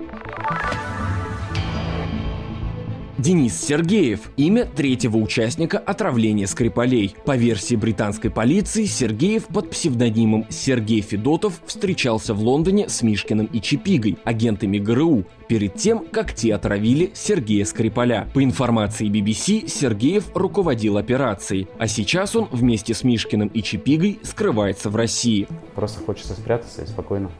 [3.22, 7.14] Денис Сергеев– имя третьего участника отравления Скрипалей.
[7.24, 13.60] По версии британской полиции, Сергеев под псевдонимом Сергей Федотов встречался в Лондоне с Мишкиным и
[13.60, 18.28] Чипигой, агентами ГРУ, перед тем, как те отравили Сергея Скрипаля.
[18.34, 24.90] По информации BBC, Сергеев руководил операцией, а сейчас он вместе с Мишкиным и Чипигой скрывается
[24.90, 25.46] в России.
[25.76, 27.30] Просто хочется спрятаться и спокойно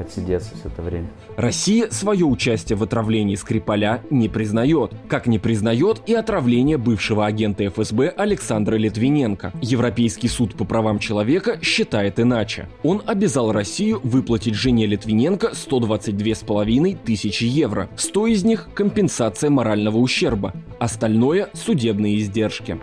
[0.00, 1.08] отсидеться все это время.
[1.36, 7.64] Россия свое участие в отравлении Скрипаля не признает, как не признает и отравление бывшего агента
[7.68, 9.52] ФСБ Александра Литвиненко.
[9.60, 12.68] Европейский суд по правам человека считает иначе.
[12.82, 17.88] Он обязал Россию выплатить жене Литвиненко 122,5 тысячи евро.
[17.96, 22.78] 100 из них– компенсация морального ущерба, остальное– судебные издержки.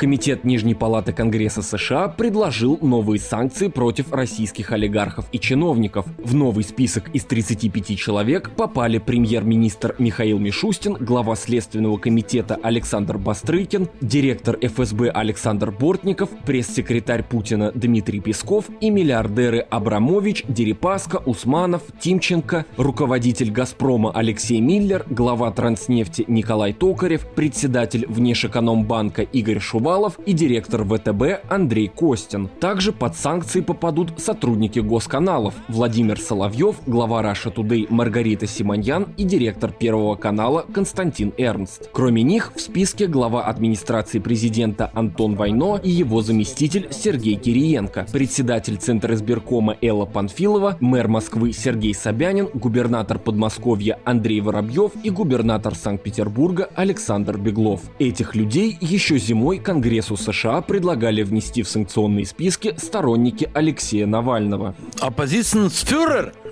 [0.00, 6.06] Комитет Нижней Палаты Конгресса США предложил новые санкции против российских олигархов и чиновников.
[6.16, 13.90] В новый список из 35 человек попали премьер-министр Михаил Мишустин, глава Следственного комитета Александр Бастрыкин,
[14.00, 23.50] директор ФСБ Александр Бортников, пресс-секретарь Путина Дмитрий Песков и миллиардеры Абрамович, Дерипаска, Усманов, Тимченко, руководитель
[23.50, 31.50] «Газпрома» Алексей Миллер, глава Транснефти Николай Токарев, председатель Внешэкономбанка Игорь Шувалов, Шувалов и директор ВТБ
[31.50, 32.48] Андрей Костин.
[32.60, 39.72] Также под санкции попадут сотрудники госканалов Владимир Соловьев, глава Раша Today Маргарита Симоньян и директор
[39.72, 41.90] Первого канала Константин Эрнст.
[41.92, 48.76] Кроме них в списке глава администрации президента Антон Войно и его заместитель Сергей Кириенко, председатель
[48.76, 56.70] Центра избиркома Элла Панфилова, мэр Москвы Сергей Собянин, губернатор Подмосковья Андрей Воробьев и губернатор Санкт-Петербурга
[56.76, 57.80] Александр Беглов.
[57.98, 64.74] Этих людей еще зимой Конгресс Конгрессу США предлагали внести в санкционные списки сторонники Алексея Навального.
[65.00, 65.70] Оппозиционный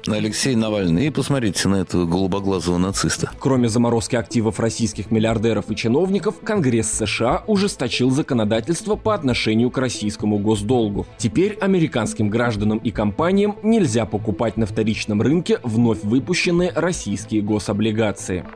[0.06, 1.08] Алексей Навальный.
[1.08, 3.30] И посмотрите на этого голубоглазого нациста.
[3.38, 10.38] Кроме заморозки активов российских миллиардеров и чиновников, Конгресс США ужесточил законодательство по отношению к российскому
[10.38, 11.06] госдолгу.
[11.18, 18.46] Теперь американским гражданам и компаниям нельзя покупать на вторичном рынке вновь выпущенные российские гособлигации.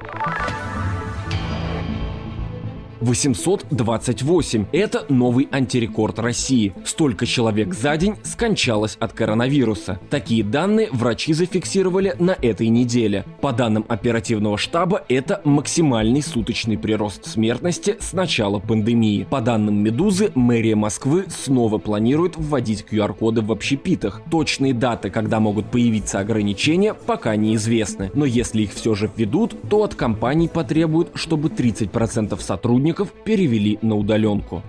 [3.03, 4.67] 828.
[4.71, 6.73] Это новый антирекорд России.
[6.85, 9.99] Столько человек за день скончалось от коронавируса.
[10.09, 13.25] Такие данные врачи зафиксировали на этой неделе.
[13.41, 19.27] По данным оперативного штаба, это максимальный суточный прирост смертности с начала пандемии.
[19.29, 24.23] По данным «Медузы», мэрия Москвы снова планирует вводить QR-коды в общепитах.
[24.31, 28.12] Точные даты, когда могут появиться ограничения, пока неизвестны.
[28.15, 33.78] Но если их все же введут, то от компаний потребуют, чтобы 30% сотрудников сотрудников перевели
[33.83, 34.62] на удаленку.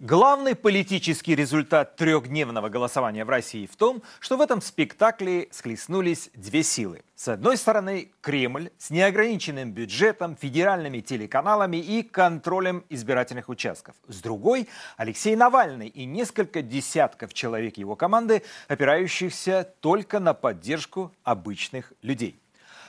[0.00, 6.62] Главный политический результат трехдневного голосования в России в том, что в этом спектакле схлестнулись две
[6.62, 7.00] силы.
[7.14, 13.94] С одной стороны, Кремль с неограниченным бюджетом, федеральными телеканалами и контролем избирательных участков.
[14.08, 21.94] С другой, Алексей Навальный и несколько десятков человек его команды, опирающихся только на поддержку обычных
[22.02, 22.43] людей.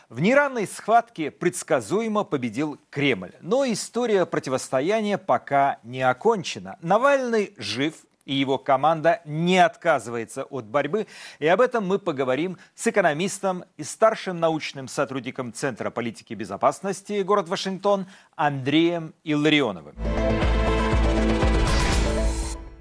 [0.08, 3.32] В неравной схватке предсказуемо победил Кремль.
[3.42, 6.78] Но история противостояния пока не окончена.
[6.82, 11.08] Навальный жив, и его команда не отказывается от борьбы.
[11.40, 17.24] И об этом мы поговорим с экономистом и старшим научным сотрудником Центра политики и безопасности
[17.24, 19.96] город Вашингтон Андреем Илларионовым.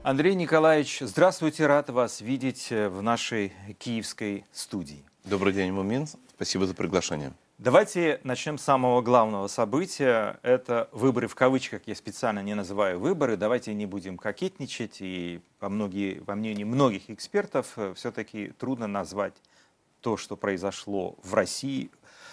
[0.03, 5.03] Андрей Николаевич, здравствуйте, рад вас видеть в нашей киевской студии.
[5.25, 6.07] Добрый день, Мумин.
[6.45, 7.33] Спасибо за приглашение.
[7.57, 10.39] Давайте начнем с самого главного события.
[10.43, 11.81] Это выборы в кавычках.
[11.87, 13.39] Я специально не называю выборы.
[13.39, 14.99] Давайте не будем кокетничать.
[15.01, 19.33] И по, многие, по мнению многих экспертов, э, все-таки трудно назвать
[20.03, 21.91] то, что произошло в России,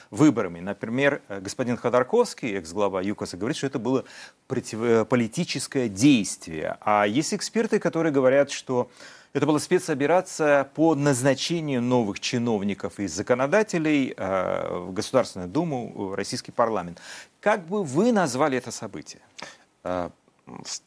[0.09, 0.59] выборами.
[0.59, 4.03] Например, э, господин Ходорковский, экс-глава ЮКОСа, говорит, что это было
[4.47, 5.07] против...
[5.07, 6.75] политическое действие.
[6.81, 8.91] А есть эксперты, которые говорят, что
[9.33, 16.99] это была спецоперация по назначению новых чиновников и законодателей в Государственную Думу, в Российский парламент.
[17.39, 19.21] Как бы вы назвали это событие?
[19.83, 20.11] А,
[20.65, 20.81] с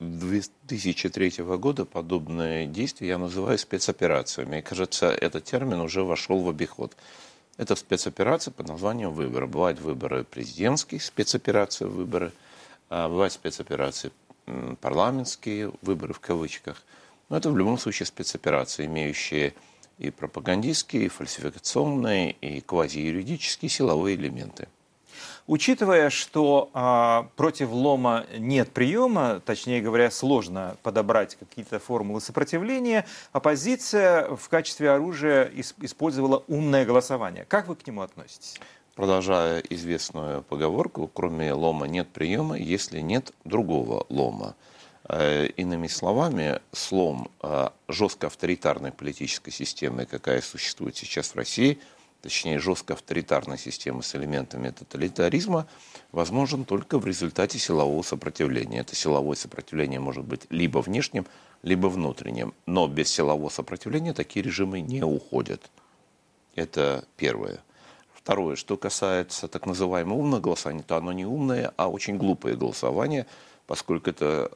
[0.00, 4.58] 2003 года подобные действия я называю спецоперациями.
[4.58, 6.96] И, кажется, этот термин уже вошел в обиход.
[7.56, 9.46] Это спецоперация под названием выборы.
[9.46, 12.32] Бывают выборы президентские, спецоперации выборы,
[12.88, 14.10] а бывают спецоперации
[14.80, 16.82] парламентские, выборы в кавычках.
[17.28, 19.54] Но это в любом случае спецоперации, имеющие
[19.98, 24.68] и пропагандистские, и фальсификационные, и квазиюридические силовые элементы.
[25.46, 34.36] Учитывая, что а, против лома нет приема, точнее говоря, сложно подобрать какие-то формулы сопротивления, оппозиция
[34.36, 35.50] в качестве оружия
[35.80, 37.46] использовала умное голосование.
[37.48, 38.60] Как вы к нему относитесь?
[38.94, 44.54] Продолжая известную поговорку, кроме лома нет приема, если нет другого лома.
[45.08, 51.78] Э, иными словами, слом э, жестко авторитарной политической системы, какая существует сейчас в России–
[52.22, 55.66] точнее жестко авторитарной системы с элементами тоталитаризма,
[56.12, 58.80] возможен только в результате силового сопротивления.
[58.80, 61.26] Это силовое сопротивление может быть либо внешним,
[61.62, 62.54] либо внутренним.
[62.66, 65.70] Но без силового сопротивления такие режимы не уходят.
[66.54, 67.60] Это первое.
[68.12, 73.26] Второе, что касается так называемого умного голосования, то оно не умное, а очень глупое голосование,
[73.66, 74.50] поскольку это,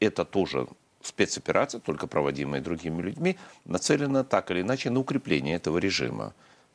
[0.00, 0.66] это тоже
[1.02, 6.34] спецоперация, только проводимая другими людьми, нацелена так или иначе на укрепление этого режима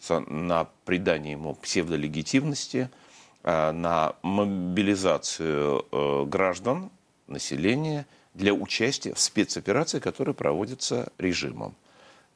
[0.09, 2.89] на придание ему псевдолегитимности,
[3.43, 6.91] а, на мобилизацию э, граждан,
[7.27, 11.75] населения для участия в спецоперации, которая проводится режимом.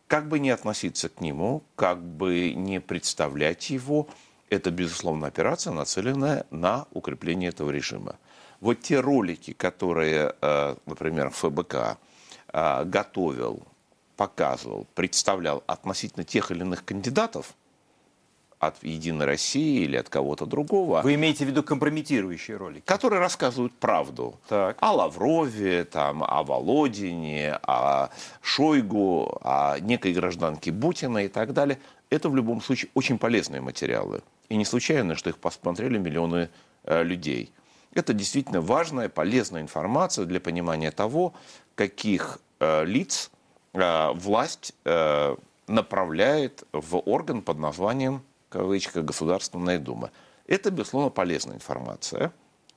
[0.08, 4.08] Как бы не относиться к нему, как бы не представлять его,
[4.50, 8.18] это, безусловно, операция, нацеленная на укрепление этого режима.
[8.60, 11.98] Вот те ролики, которые, э, например, ФБК
[12.54, 13.64] э, готовил
[14.18, 17.54] показывал, представлял относительно тех или иных кандидатов
[18.60, 21.02] от «Единой России» или от кого-то другого.
[21.04, 22.84] Вы имеете в виду компрометирующие ролики?
[22.86, 24.40] Которые рассказывают правду.
[24.50, 24.78] Так.
[24.80, 28.10] О Лаврове, там, о Володине, о
[28.42, 31.80] Шойгу, о некой гражданке Бутина и так далее.
[32.10, 34.24] Это в любом случае очень полезные материалы.
[34.50, 36.50] И не случайно, что их посмотрели миллионы
[36.84, 37.52] э, людей.
[37.94, 41.34] Это действительно важная, полезная информация для понимания того,
[41.76, 43.32] каких э, лиц
[43.78, 45.36] Э, власть э,
[45.68, 50.12] направляет в орган под названием, кавычка, Государственная Дума.
[50.48, 52.32] Это, безусловно, полезная информация,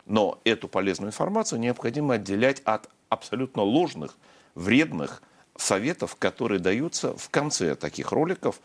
[0.04, 4.16] но эту полезную информацию необходимо отделять от абсолютно ложных,
[4.54, 5.22] вредных
[5.56, 8.60] советов, которые даются в конце таких роликов,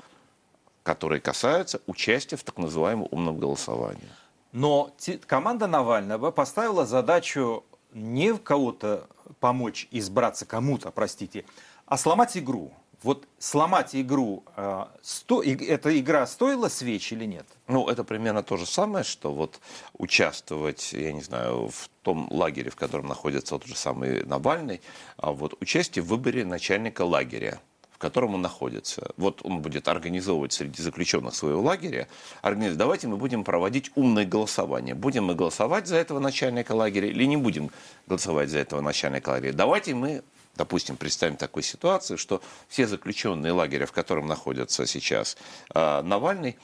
[0.83, 4.09] которые касаются участия в так называемом умном голосовании.
[4.55, 4.95] Но
[5.27, 9.05] команда Навального поставила задачу не кого-то
[9.41, 11.43] помочь избраться кому-то, простите,
[11.85, 12.71] а сломать игру.
[13.03, 17.45] Вот сломать игру, э, сто, эта игра стоила свеч или нет?
[17.67, 19.59] Ну, это примерно то же самое, что вот
[19.97, 24.79] участвовать, я не знаю, в том лагере, в котором находится тот же самый Навальный,
[25.17, 27.59] а вот участие в выборе начальника лагеря
[27.95, 29.13] в котором он находится.
[29.15, 32.09] Вот он будет организовывать среди заключенных своего лагеря,
[32.41, 34.95] организовать, давайте мы будем проводить умное голосование.
[34.95, 37.71] Будем мы голосовать за этого начальника лагеря или не будем
[38.05, 39.53] голосовать за этого начальника лагеря.
[39.53, 40.23] Давайте мы
[40.57, 45.35] допустим, представим такую ситуацию, что все заключенные лагеря, в котором находится сейчас
[45.73, 46.55] э, Навальный,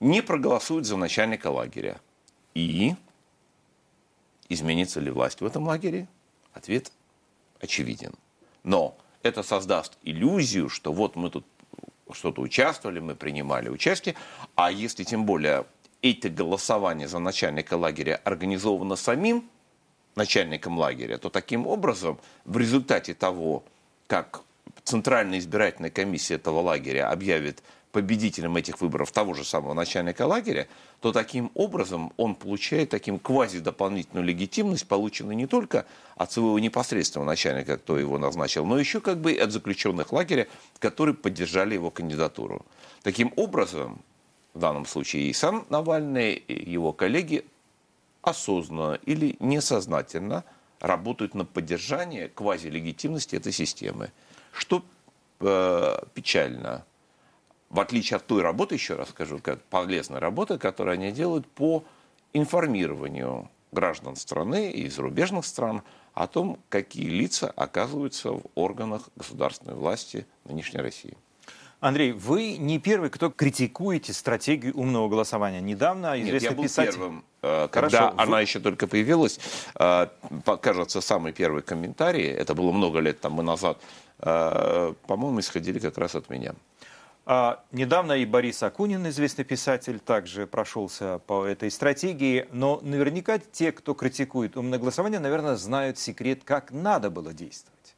[0.00, 2.00] не проголосуют за начальника лагеря.
[2.54, 2.94] И
[4.48, 6.08] изменится ли власть в этом лагере?
[6.54, 6.92] Ответ
[7.60, 8.14] очевиден.
[8.62, 11.44] Но это создаст иллюзию, что вот мы тут
[12.12, 14.14] что-то участвовали, мы принимали участие,
[14.54, 15.66] а если тем более
[16.02, 19.48] это голосование за начальника лагеря организовано самим
[20.14, 23.64] начальником лагеря, то таким образом в результате того,
[24.06, 24.42] как
[24.84, 27.62] Центральная избирательная комиссия этого лагеря объявит
[27.96, 30.68] победителем этих выборов того же самого начальника лагеря,
[31.00, 37.78] то таким образом он получает таким квази-дополнительную легитимность, полученную не только от своего непосредственного начальника,
[37.78, 40.46] кто его назначил, но еще как бы и от заключенных лагеря,
[40.78, 42.66] которые поддержали его кандидатуру.
[43.02, 43.98] Таким образом,
[44.52, 47.46] в данном случае и сам Навальный, и его коллеги
[48.20, 50.44] осознанно или несознательно
[50.80, 54.12] работают на поддержание квазилегитимности этой системы.
[54.52, 54.82] Что
[55.40, 56.84] э, печально.
[57.76, 61.84] В отличие от той работы, еще раз скажу, как полезной работы, которую они делают по
[62.32, 65.82] информированию граждан страны и зарубежных стран
[66.14, 71.18] о том, какие лица оказываются в органах государственной власти нынешней России.
[71.80, 75.60] Андрей, вы не первый, кто критикуете стратегию умного голосования.
[75.60, 76.92] Недавно известный Нет, я был писатель...
[76.92, 77.24] первым.
[77.42, 79.38] Э, когда Хорошо, она вы- еще только появилась,
[79.78, 80.06] э,
[80.62, 83.78] кажется, самый первый комментарий, это было много лет тому назад,
[84.20, 86.54] э, по-моему, исходили как раз от меня.
[87.28, 92.46] А, недавно и Борис Акунин, известный писатель, также прошелся по этой стратегии.
[92.52, 97.96] Но наверняка те, кто критикует умное голосование, наверное, знают секрет, как надо было действовать.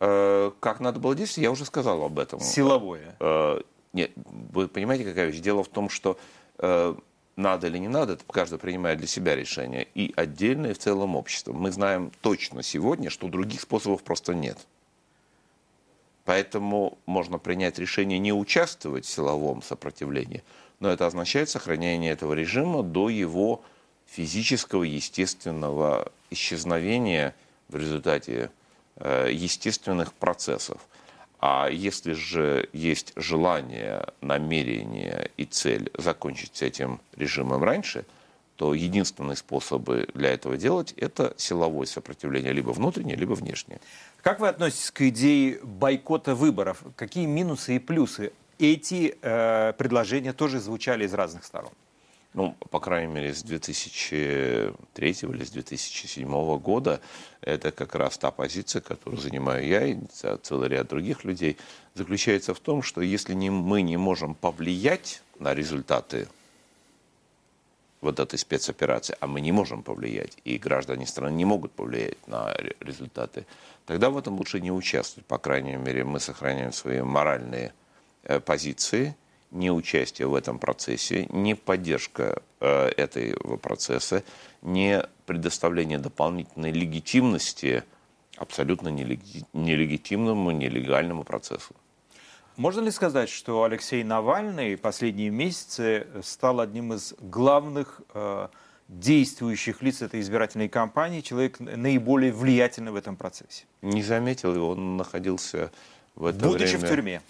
[0.00, 2.40] Э, Как надо было действовать, я уже сказал об этом.
[2.40, 3.14] Силовое.
[3.20, 3.60] Э,
[3.92, 5.40] Нет, вы понимаете, какая вещь?
[5.40, 6.18] Дело в том, что
[6.58, 6.94] э,
[7.36, 9.86] надо или не надо, это каждый принимает для себя решение.
[9.94, 11.52] И отдельно, и в целом общество.
[11.52, 14.58] Мы знаем точно сегодня, что других способов просто нет.
[16.24, 20.42] Поэтому можно принять решение не участвовать в силовом сопротивлении,
[20.80, 23.62] но это означает сохранение этого режима до его
[24.06, 27.34] физического, естественного исчезновения
[27.68, 28.50] в результате
[28.96, 30.80] э, естественных процессов.
[31.40, 38.06] А если же есть желание, намерение и цель закончить с этим режимом раньше,
[38.56, 43.80] то единственные способы для этого делать– это силовое сопротивление, либо внутреннее, либо внешнее.
[44.24, 46.82] Как вы относитесь к идее бойкота выборов?
[46.96, 48.32] Какие минусы и плюсы?
[48.58, 51.72] Эти э, предложения тоже звучали из разных сторон.
[52.32, 57.02] Ну, по крайней мере, с 2003 или с 2007 года
[57.42, 59.98] это как раз та позиция, которую занимаю я и
[60.42, 61.58] целый ряд других людей,
[61.92, 66.28] заключается в том, что если не, мы не можем повлиять на результаты
[68.04, 72.54] вот этой спецоперации, а мы не можем повлиять, и граждане страны не могут повлиять на
[72.54, 73.46] ре- результаты,
[73.86, 75.26] тогда в этом лучше не участвовать.
[75.26, 77.72] По крайней мере, мы сохраняем свои моральные
[78.22, 79.16] э, позиции,
[79.50, 84.22] не участие в этом процессе, не поддержка э, этого процесса,
[84.62, 87.82] не предоставление дополнительной легитимности
[88.36, 91.74] абсолютно нелеги- нелегитимному, нелегальному процессу.
[92.56, 98.48] Можно ли сказать, что Алексей Навальный последние месяцы стал одним из главных э,
[98.88, 103.64] действующих лиц этой избирательной кампании, человек наиболее влиятельный в этом процессе?
[103.82, 105.72] Не заметил его, он находился
[106.14, 106.86] в это Будучи время...
[106.86, 107.22] в тюрьме.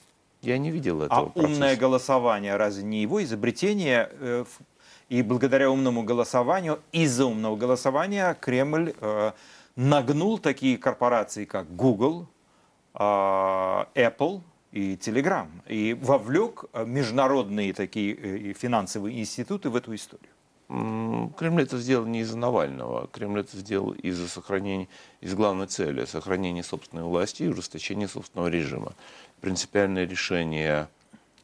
[0.43, 1.47] Я не видел этого А процесса.
[1.55, 4.11] умное голосование разве не его изобретение?
[4.13, 4.45] Э,
[5.09, 9.33] И благодаря умному голосованию, из-за умного голосования Кремль э,
[9.75, 12.27] нагнул такие корпорации, как Google,
[12.93, 14.43] э, Apple
[14.75, 20.31] и Telegram, и вовлек э, международные такие э, финансовые институты в эту историю.
[20.67, 23.07] Кремль это сделал не из-за Навального.
[23.07, 24.89] Кремль это сделал из-за сохранения,
[25.21, 28.95] из главной цели, сохранения собственной власти и ужесточения собственного режима.
[29.41, 30.89] Принципиальные решения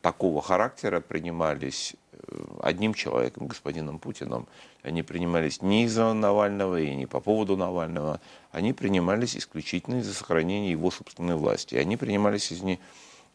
[0.03, 4.49] такого характера принимались э, одним человеком, господином Путиным.
[4.83, 8.21] Они принимались не из-за Навального и не по поводу Навального.
[8.51, 11.77] Они принимались исключительно из-за сохранения его собственной власти.
[11.77, 12.81] Они принимались, из не,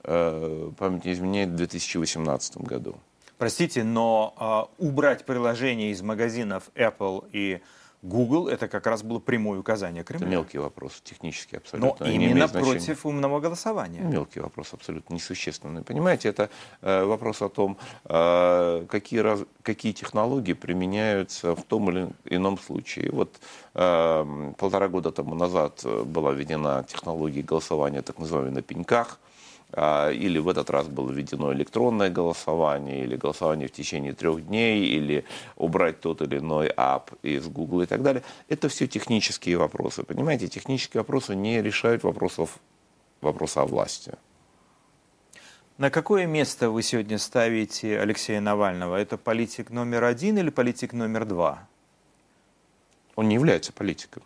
[0.06, 2.96] память не изменяет, в 2018 году.
[3.38, 7.62] Простите, но э, убрать приложение из магазинов Apple и
[8.02, 10.28] Google это как раз было прямое указание Это Кремля.
[10.28, 12.04] мелкий вопрос, технически Но абсолютно.
[12.06, 12.72] не именно имеет значения.
[12.74, 14.02] против умного голосования.
[14.02, 15.82] Мелкий вопрос, абсолютно несущественный.
[15.82, 16.50] Понимаете, это
[16.82, 23.10] э, вопрос о том, э, какие, раз, какие технологии применяются в том или ином случае.
[23.12, 23.40] Вот
[23.74, 29.20] э, полтора года тому назад э, была введена технология голосования, так называемая на пеньках,
[29.76, 35.26] или в этот раз было введено электронное голосование, или голосование в течение трех дней, или
[35.58, 38.24] убрать тот или иной ап из Google и так далее.
[38.48, 40.04] Это все технические вопросы.
[40.04, 42.60] Понимаете, технические вопросы не решают вопросов,
[43.22, 44.14] вопроса о власти.
[45.78, 48.96] На какое место вы сегодня ставите Алексея Навального?
[48.96, 51.68] Это политик номер один или политик номер два?
[53.16, 54.24] Он не является политиком.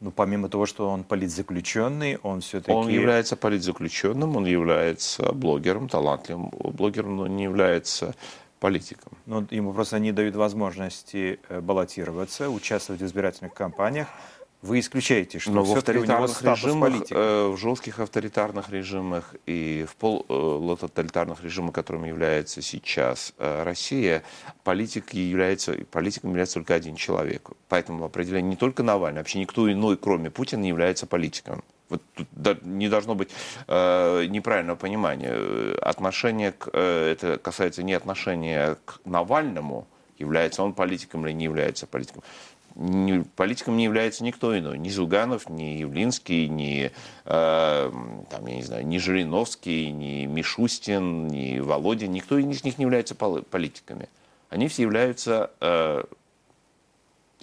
[0.00, 2.72] Ну, помимо того, что он политзаключенный, он все-таки...
[2.72, 8.14] Он является политзаключенным, он является блогером, талантливым блогером, но не является
[8.60, 9.12] политиком.
[9.26, 14.08] Ну, ему просто не дают возможности э, баллотироваться, участвовать в избирательных кампаниях.
[14.60, 17.14] Вы исключаете, что Но в авторитарных режимах, политика.
[17.14, 24.24] э, в жестких авторитарных режимах и в полутоталитарных режимах, которым является сейчас э, Россия,
[24.64, 27.50] политик является, политиком является только один человек.
[27.68, 31.62] Поэтому определение не только Навальный, вообще никто иной, кроме Путина, не является политиком.
[31.88, 32.28] Вот тут
[32.64, 33.30] не должно быть
[33.68, 35.30] э, неправильного понимания.
[35.30, 39.86] Э, Отношение к, э, это касается не отношения к Навальному,
[40.18, 42.22] является он политиком или не является политиком.
[43.34, 44.78] Политиком не является никто иной.
[44.78, 46.92] Ни Зюганов, ни Явлинский, ни,
[47.24, 47.92] э,
[48.30, 52.12] там, я не знаю, ни Жириновский, ни Мишустин, ни Володин.
[52.12, 54.08] Никто из них не является пол- политиками.
[54.48, 56.04] Они все являются э,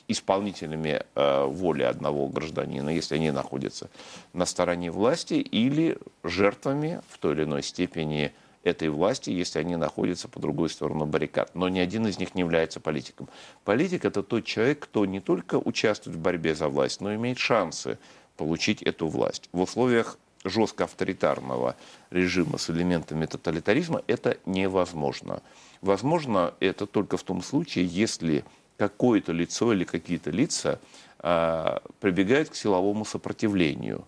[0.07, 3.89] исполнителями э, воли одного гражданина, если они находятся
[4.31, 8.31] на стороне власти, или жертвами в той или иной степени
[8.65, 11.55] этой власти, если они находятся по другой сторону баррикад.
[11.55, 13.29] Но ни один из них не является политиком.
[13.63, 17.97] Политик– это тот человек, кто не только участвует в борьбе за власть, но имеет шансы
[18.35, 19.49] получить эту власть.
[19.53, 21.75] В условиях жестко авторитарного
[22.09, 25.41] режима с элементами тоталитаризма это невозможно.
[25.81, 28.43] Возможно это только в том случае, если
[28.77, 30.79] какое-то лицо или какие-то лица
[31.19, 34.05] а, прибегают к силовому сопротивлению.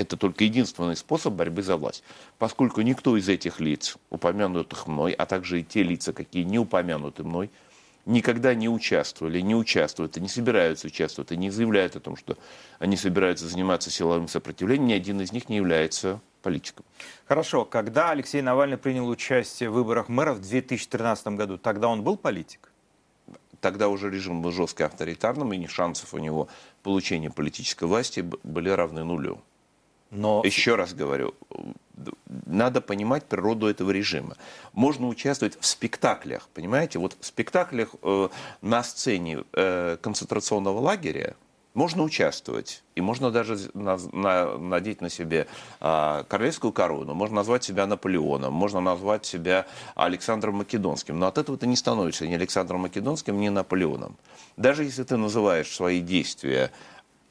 [0.00, 2.02] Это только единственный способ борьбы за власть.
[2.38, 7.22] Поскольку никто из этих лиц, упомянутых мной, а также и те лица, какие не упомянуты
[7.22, 7.50] мной,
[8.06, 12.38] никогда не участвовали, не участвуют и не собираются участвовать, и не заявляют о том, что
[12.78, 16.86] они собираются заниматься силовым сопротивлением, ни один из них не является политиком.
[17.26, 22.16] Хорошо, когда Алексей Навальный принял участие в выборах мэра в 2013 году, тогда он был
[22.16, 22.72] политик?
[23.60, 26.48] Тогда уже режим был жестко авторитарным, и шансов у него
[26.82, 29.42] получения политической власти были равны нулю.
[30.10, 30.42] Но...
[30.44, 31.34] Еще раз говорю,
[32.46, 34.36] надо понимать природу этого режима.
[34.72, 36.98] Можно участвовать в спектаклях, понимаете?
[36.98, 38.28] Вот в спектаклях э,
[38.62, 41.36] на сцене э, концентрационного лагеря
[41.74, 45.46] можно участвовать, и можно даже на, на, надеть на себе
[45.80, 51.56] э, королевскую корону, можно назвать себя Наполеоном, можно назвать себя Александром Македонским, но от этого
[51.56, 54.16] ты не становишься ни Александром Македонским, ни Наполеоном.
[54.56, 56.72] Даже если ты называешь свои действия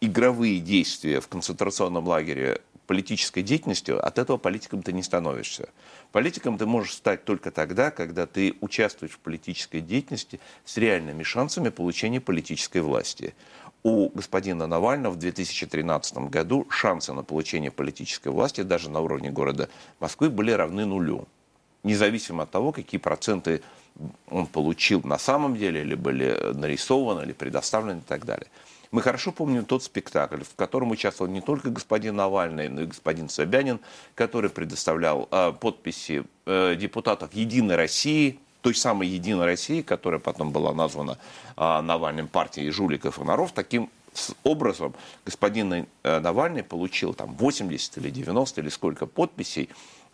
[0.02, 5.70] игровые действия в концентрационном лагере политической деятельностью, от этого политиком ты не становишься.
[6.12, 11.70] Политиком ты можешь стать только тогда, когда ты участвуешь в политической деятельности с реальными шансами
[11.70, 13.36] получения политической власти.
[13.84, 19.70] У господина Навального в 2013 году шансы на получение политической власти даже на уровне города
[20.00, 21.28] Москвы были равны нулю.
[21.84, 23.62] Независимо от того, какие проценты
[24.32, 28.48] он получил на самом деле, или были нарисованы, или предоставлены и так далее.
[28.92, 33.30] Мы хорошо помним тот спектакль, в котором участвовал не только господин Навальный, но и господин
[33.30, 33.80] Собянин,
[34.16, 40.74] который предоставлял э, подписи э, депутатов «Единой России», той самой «Единой России», которая потом была
[40.74, 41.20] названа
[41.56, 43.92] э, Навальным партией жуликов и воров, таким
[44.44, 49.70] образом господин э, Навальный получил там 80 или 90 или сколько подписей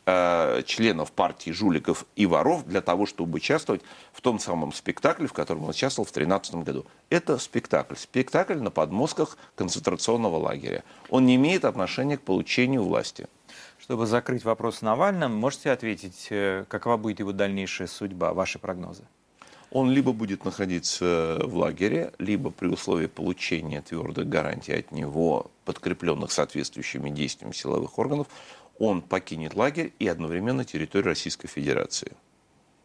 [0.08, 3.82] Э, членов партии жуликов и воров для того, чтобы участвовать
[4.14, 6.86] в том самом спектакле, в котором он участвовал в 2013 году.
[7.10, 7.96] Это спектакль.
[7.96, 10.84] Спектакль на подмостках концентрационного лагеря.
[11.10, 13.26] Он не имеет отношения к получению власти.
[13.80, 19.06] Чтобы закрыть вопрос Навальным, можете ответить, э, какова будет его дальнейшая судьба, ваши прогнозы?
[19.72, 26.32] Он либо будет находиться в лагере, либо при условии получения твердых гарантий от него, подкрепленных
[26.32, 28.28] соответствующими действиями силовых органов,
[28.80, 32.12] он покинет лагерь и одновременно территорию Российской Федерации.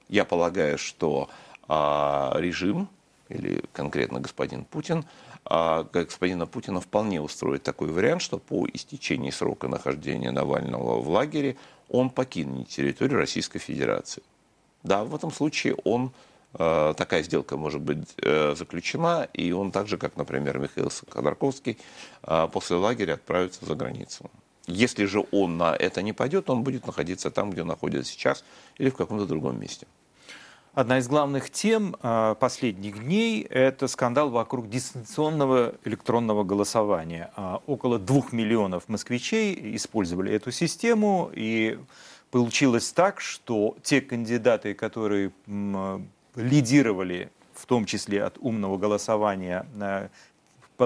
[0.09, 1.31] Я полагаю, что
[1.69, 2.89] а, режим,
[3.29, 5.05] или конкретно господин Путин,
[5.45, 11.57] а, господина Путина вполне устроит такой вариант, что по истечении срока нахождения Навального в лагере
[11.89, 14.23] он покинет территорию Российской Федерации.
[14.83, 16.13] Да, в этом случае он
[16.55, 21.79] а, такая сделка может быть э, заключена, и он так же, как, например, Михаил Ходорковский,
[22.23, 24.31] а, после лагеря отправится за границу.
[24.71, 28.45] Если же он на это не пойдет, он будет находиться там, где он находится сейчас,
[28.79, 29.87] или в каком-то другом месте.
[30.73, 37.33] Одна из главных тем э, последних дней– это скандал вокруг дистанционного электронного голосования.
[37.35, 41.77] А, около двух миллионов москвичей использовали эту систему, и
[42.31, 45.33] получилось так, что те кандидаты, которые
[46.37, 50.09] лидировали в том числе от умного голосования э,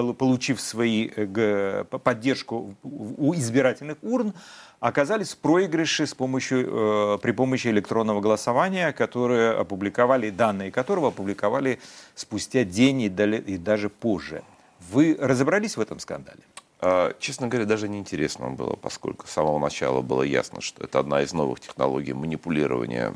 [0.03, 4.33] получив свои, э, поддержку у избирательных урн,
[4.79, 11.79] оказались в проигрыше с помощью, э, при помощи электронного голосования, которые опубликовали, данные которого опубликовали
[12.15, 14.43] спустя день и даже позже.
[14.91, 16.41] Вы разобрались в этом скандале?
[16.81, 21.21] А, честно говоря, даже неинтересно было, поскольку с самого начала было ясно, что это одна
[21.21, 23.15] из новых технологий манипулирования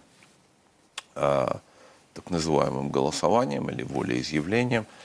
[1.15, 1.59] а,
[2.13, 4.86] так называемым голосованием или волеизъявлением–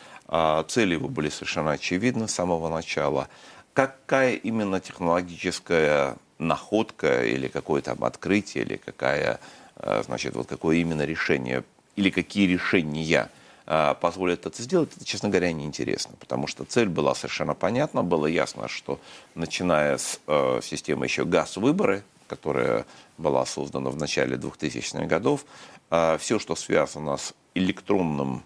[0.69, 3.29] цели его были совершенно очевидны с самого начала.
[3.73, 9.41] Какая именно технологическая находка или какое-то открытие, или какая,
[9.77, 11.65] а, значит, вот какое именно решение,
[11.97, 13.31] или какие решения
[13.67, 18.27] а, позволят это сделать, это, честно говоря, неинтересно, потому что цель была совершенно понятна, было
[18.27, 19.01] ясно, что
[19.35, 22.85] начиная с э, системы еще ГАЗ-выборы, которая
[23.17, 25.47] была создана в начале 2000-х годов,
[25.91, 28.43] э, все, что связано с электронным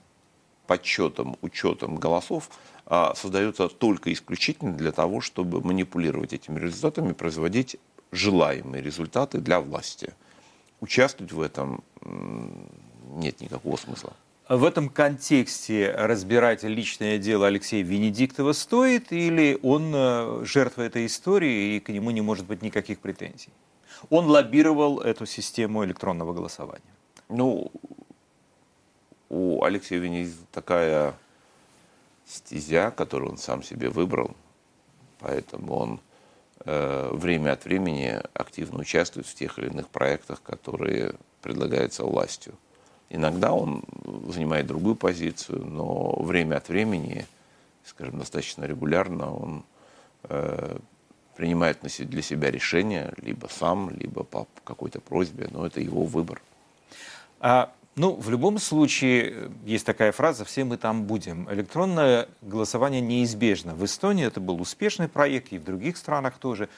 [0.68, 2.48] подсчетом, учетом голосов
[2.86, 7.76] а, создается только исключительно для того, чтобы манипулировать этими результатами, производить
[8.12, 10.14] желаемые результаты для власти.
[10.80, 11.82] Участвовать в этом
[13.16, 14.12] нет никакого смысла.
[14.48, 21.76] В этом контексте разбирать личное дело Алексея Венедиктова стоит или он э, жертва этой истории
[21.76, 23.50] и к нему не может быть никаких претензий?
[24.08, 26.94] Он лоббировал эту систему электронного голосования.
[27.28, 27.70] Ну,
[29.28, 31.14] у Алексея Венедиктова такая
[32.26, 34.34] стезя, которую он сам себе выбрал,
[35.20, 36.00] поэтому он
[36.64, 42.54] э, время от времени активно участвует в тех или иных проектах, которые предлагаются властью.
[43.10, 43.84] Иногда он
[44.28, 47.26] занимает другую позицию, но время от времени,
[47.84, 49.64] скажем, достаточно регулярно он
[50.24, 50.78] э,
[51.36, 56.42] принимает для себя решение, либо сам, либо по какой-то просьбе, но это его выбор.
[57.40, 61.52] А ну, в любом случае, э, есть такая фраза «все мы там будем».
[61.52, 63.74] Электронное голосование неизбежно.
[63.74, 66.68] В Эстонии это был успешный проект, и в других странах тоже.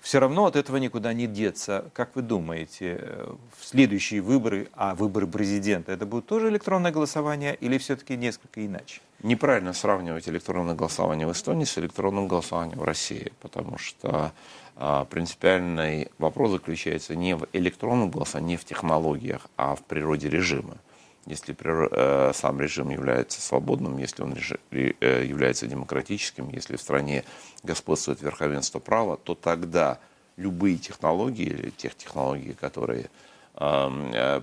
[0.00, 1.90] Все равно от этого никуда не деться.
[1.94, 7.56] Как вы думаете, э, в следующие выборы, а выборы президента, это будет тоже электронное голосование
[7.56, 9.00] или все-таки несколько иначе?
[9.22, 14.32] Неправильно сравнивать электронное голосование в Эстонии с электронным голосованием в России, потому что
[14.76, 20.76] а, принципиальный вопрос заключается не в электронном голосовании, не в технологиях, а в природе режима.
[21.24, 24.36] Если э, сам режим является свободным, если он
[24.70, 27.24] э, является демократическим, если в стране
[27.64, 29.98] господствует верховенство права, то тогда
[30.36, 33.10] любые технологии или тех технологий, которые
[33.54, 34.40] э,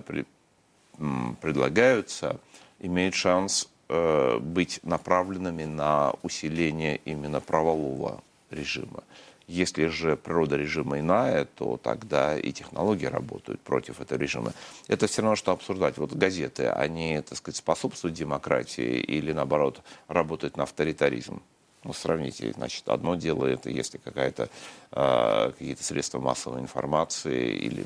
[1.40, 2.38] предлагаются,
[2.80, 9.02] имеют шанс быть направленными на усиление именно правового режима.
[9.46, 14.54] Если же природа режима иная, то тогда и технологии работают против этого режима.
[14.88, 15.98] Это все равно, что обсуждать.
[15.98, 21.42] Вот газеты, они, так сказать, способствуют демократии или, наоборот, работают на авторитаризм?
[21.84, 24.48] Ну, сравните, значит, одно дело это, если какая-то,
[24.92, 27.84] э, какие-то средства массовой информации или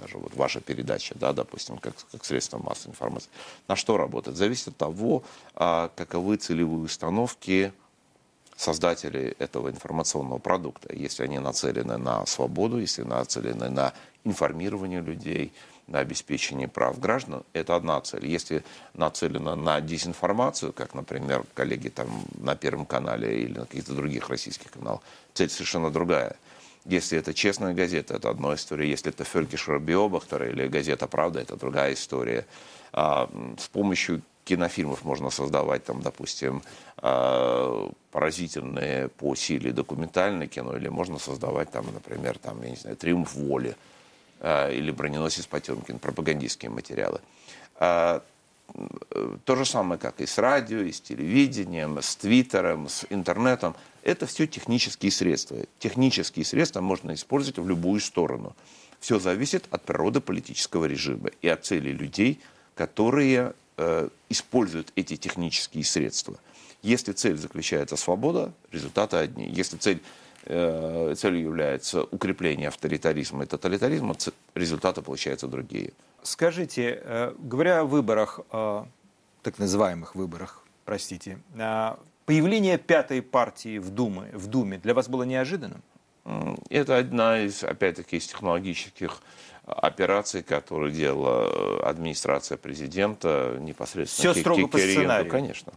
[0.00, 3.28] даже вот ваша передача, да, допустим, как, как средство массовой информации,
[3.68, 4.36] на что работает?
[4.36, 5.22] Зависит от того,
[5.54, 7.72] э, каковы целевые установки
[8.56, 13.92] создатели этого информационного продукта, если они нацелены на свободу, если нацелены на
[14.24, 15.52] информирование людей,
[15.86, 18.26] на обеспечение прав граждан, это одна цель.
[18.26, 18.62] Если
[18.94, 24.70] нацелена на дезинформацию, как, например, коллеги там на Первом канале или на каких-то других российских
[24.70, 25.00] каналах,
[25.34, 26.36] цель совершенно другая.
[26.86, 28.88] Если это честная газета, это одна история.
[28.88, 32.46] Если это Фелькишер Биобахтер или газета «Правда», это другая история.
[32.92, 33.28] А,
[33.58, 36.62] с помощью кинофильмов можно создавать, там, допустим,
[36.96, 42.96] а, поразительные по силе документальное кино, или можно создавать, там, например, там, я не знаю,
[42.96, 43.76] «Триумф воли»
[44.40, 47.20] а, или «Броненосец Потемкин», пропагандистские материалы.
[47.76, 48.22] А,
[49.44, 53.74] то же самое, как и с радио, и с телевидением, с твиттером, с интернетом.
[54.02, 55.58] Это все технические средства.
[55.78, 58.56] Технические средства можно использовать в любую сторону.
[58.98, 62.40] Все зависит от природы политического режима и от целей людей,
[62.74, 66.38] которые э, используют эти технические средства.
[66.82, 69.46] Если цель заключается свобода, результаты одни.
[69.48, 70.02] Если цель,
[70.44, 74.16] э, целью является укрепление авторитаризма и тоталитаризма,
[74.54, 75.92] результаты получаются другие.
[76.22, 78.84] Скажите, э, говоря о выборах, э,
[79.42, 81.96] так называемых выборах, простите, э,
[82.30, 85.82] появление пятой партии в Думе, в Думе для вас было неожиданным?
[86.68, 89.20] Это одна из, опять-таки, из технологических
[89.66, 94.32] операций, которые делала администрация президента непосредственно.
[94.32, 95.28] Все строго по сценарию.
[95.28, 95.72] Конечно.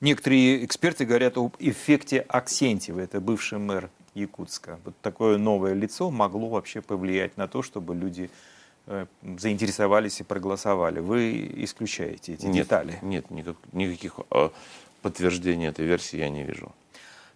[0.00, 4.80] Некоторые эксперты говорят об эффекте Аксентьева, это бывший мэр Якутска.
[4.84, 8.30] Вот такое новое лицо могло вообще повлиять на то, чтобы люди
[8.86, 9.06] э,
[9.38, 10.98] заинтересовались и проголосовали.
[10.98, 12.98] Вы исключаете эти нет, детали?
[13.02, 14.18] Нет, никак, никаких
[15.02, 16.72] подтверждений этой версии я не вижу.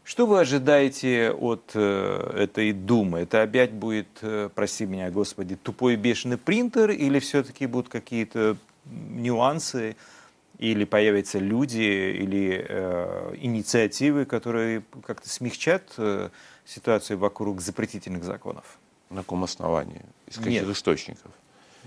[0.04, 3.20] Что вы ожидаете от э, этой Думы?
[3.20, 9.96] Это опять будет, э, прости меня, Господи, тупой бешеный принтер или все-таки будут какие-то нюансы,
[10.58, 16.28] или появятся люди, или э, инициативы, которые как-то смягчат э,
[16.66, 18.78] ситуацию вокруг запретительных законов?
[19.10, 20.02] На каком основании?
[20.26, 20.68] Из каких Нет.
[20.68, 21.30] источников?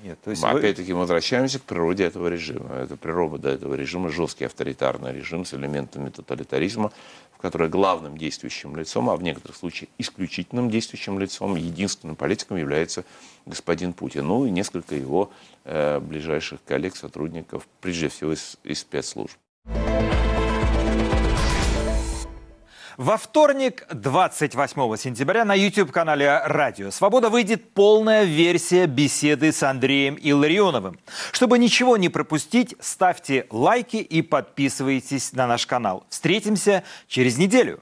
[0.03, 0.59] Нет, то есть мы, вы...
[0.59, 2.75] Опять-таки мы возвращаемся к природе этого режима.
[2.75, 6.91] Это природа этого режима, жесткий авторитарный режим с элементами тоталитаризма,
[7.33, 13.05] в которой главным действующим лицом, а в некоторых случаях исключительным действующим лицом, единственным политиком является
[13.45, 14.27] господин Путин.
[14.27, 15.31] Ну и несколько его
[15.63, 19.37] э, ближайших коллег, сотрудников, прежде всего из, из спецслужб.
[22.97, 30.99] Во вторник, 28 сентября, на YouTube-канале «Радио Свобода» выйдет полная версия беседы с Андреем Илларионовым.
[31.31, 36.07] Чтобы ничего не пропустить, ставьте лайки и подписывайтесь на наш канал.
[36.09, 37.81] Встретимся через неделю.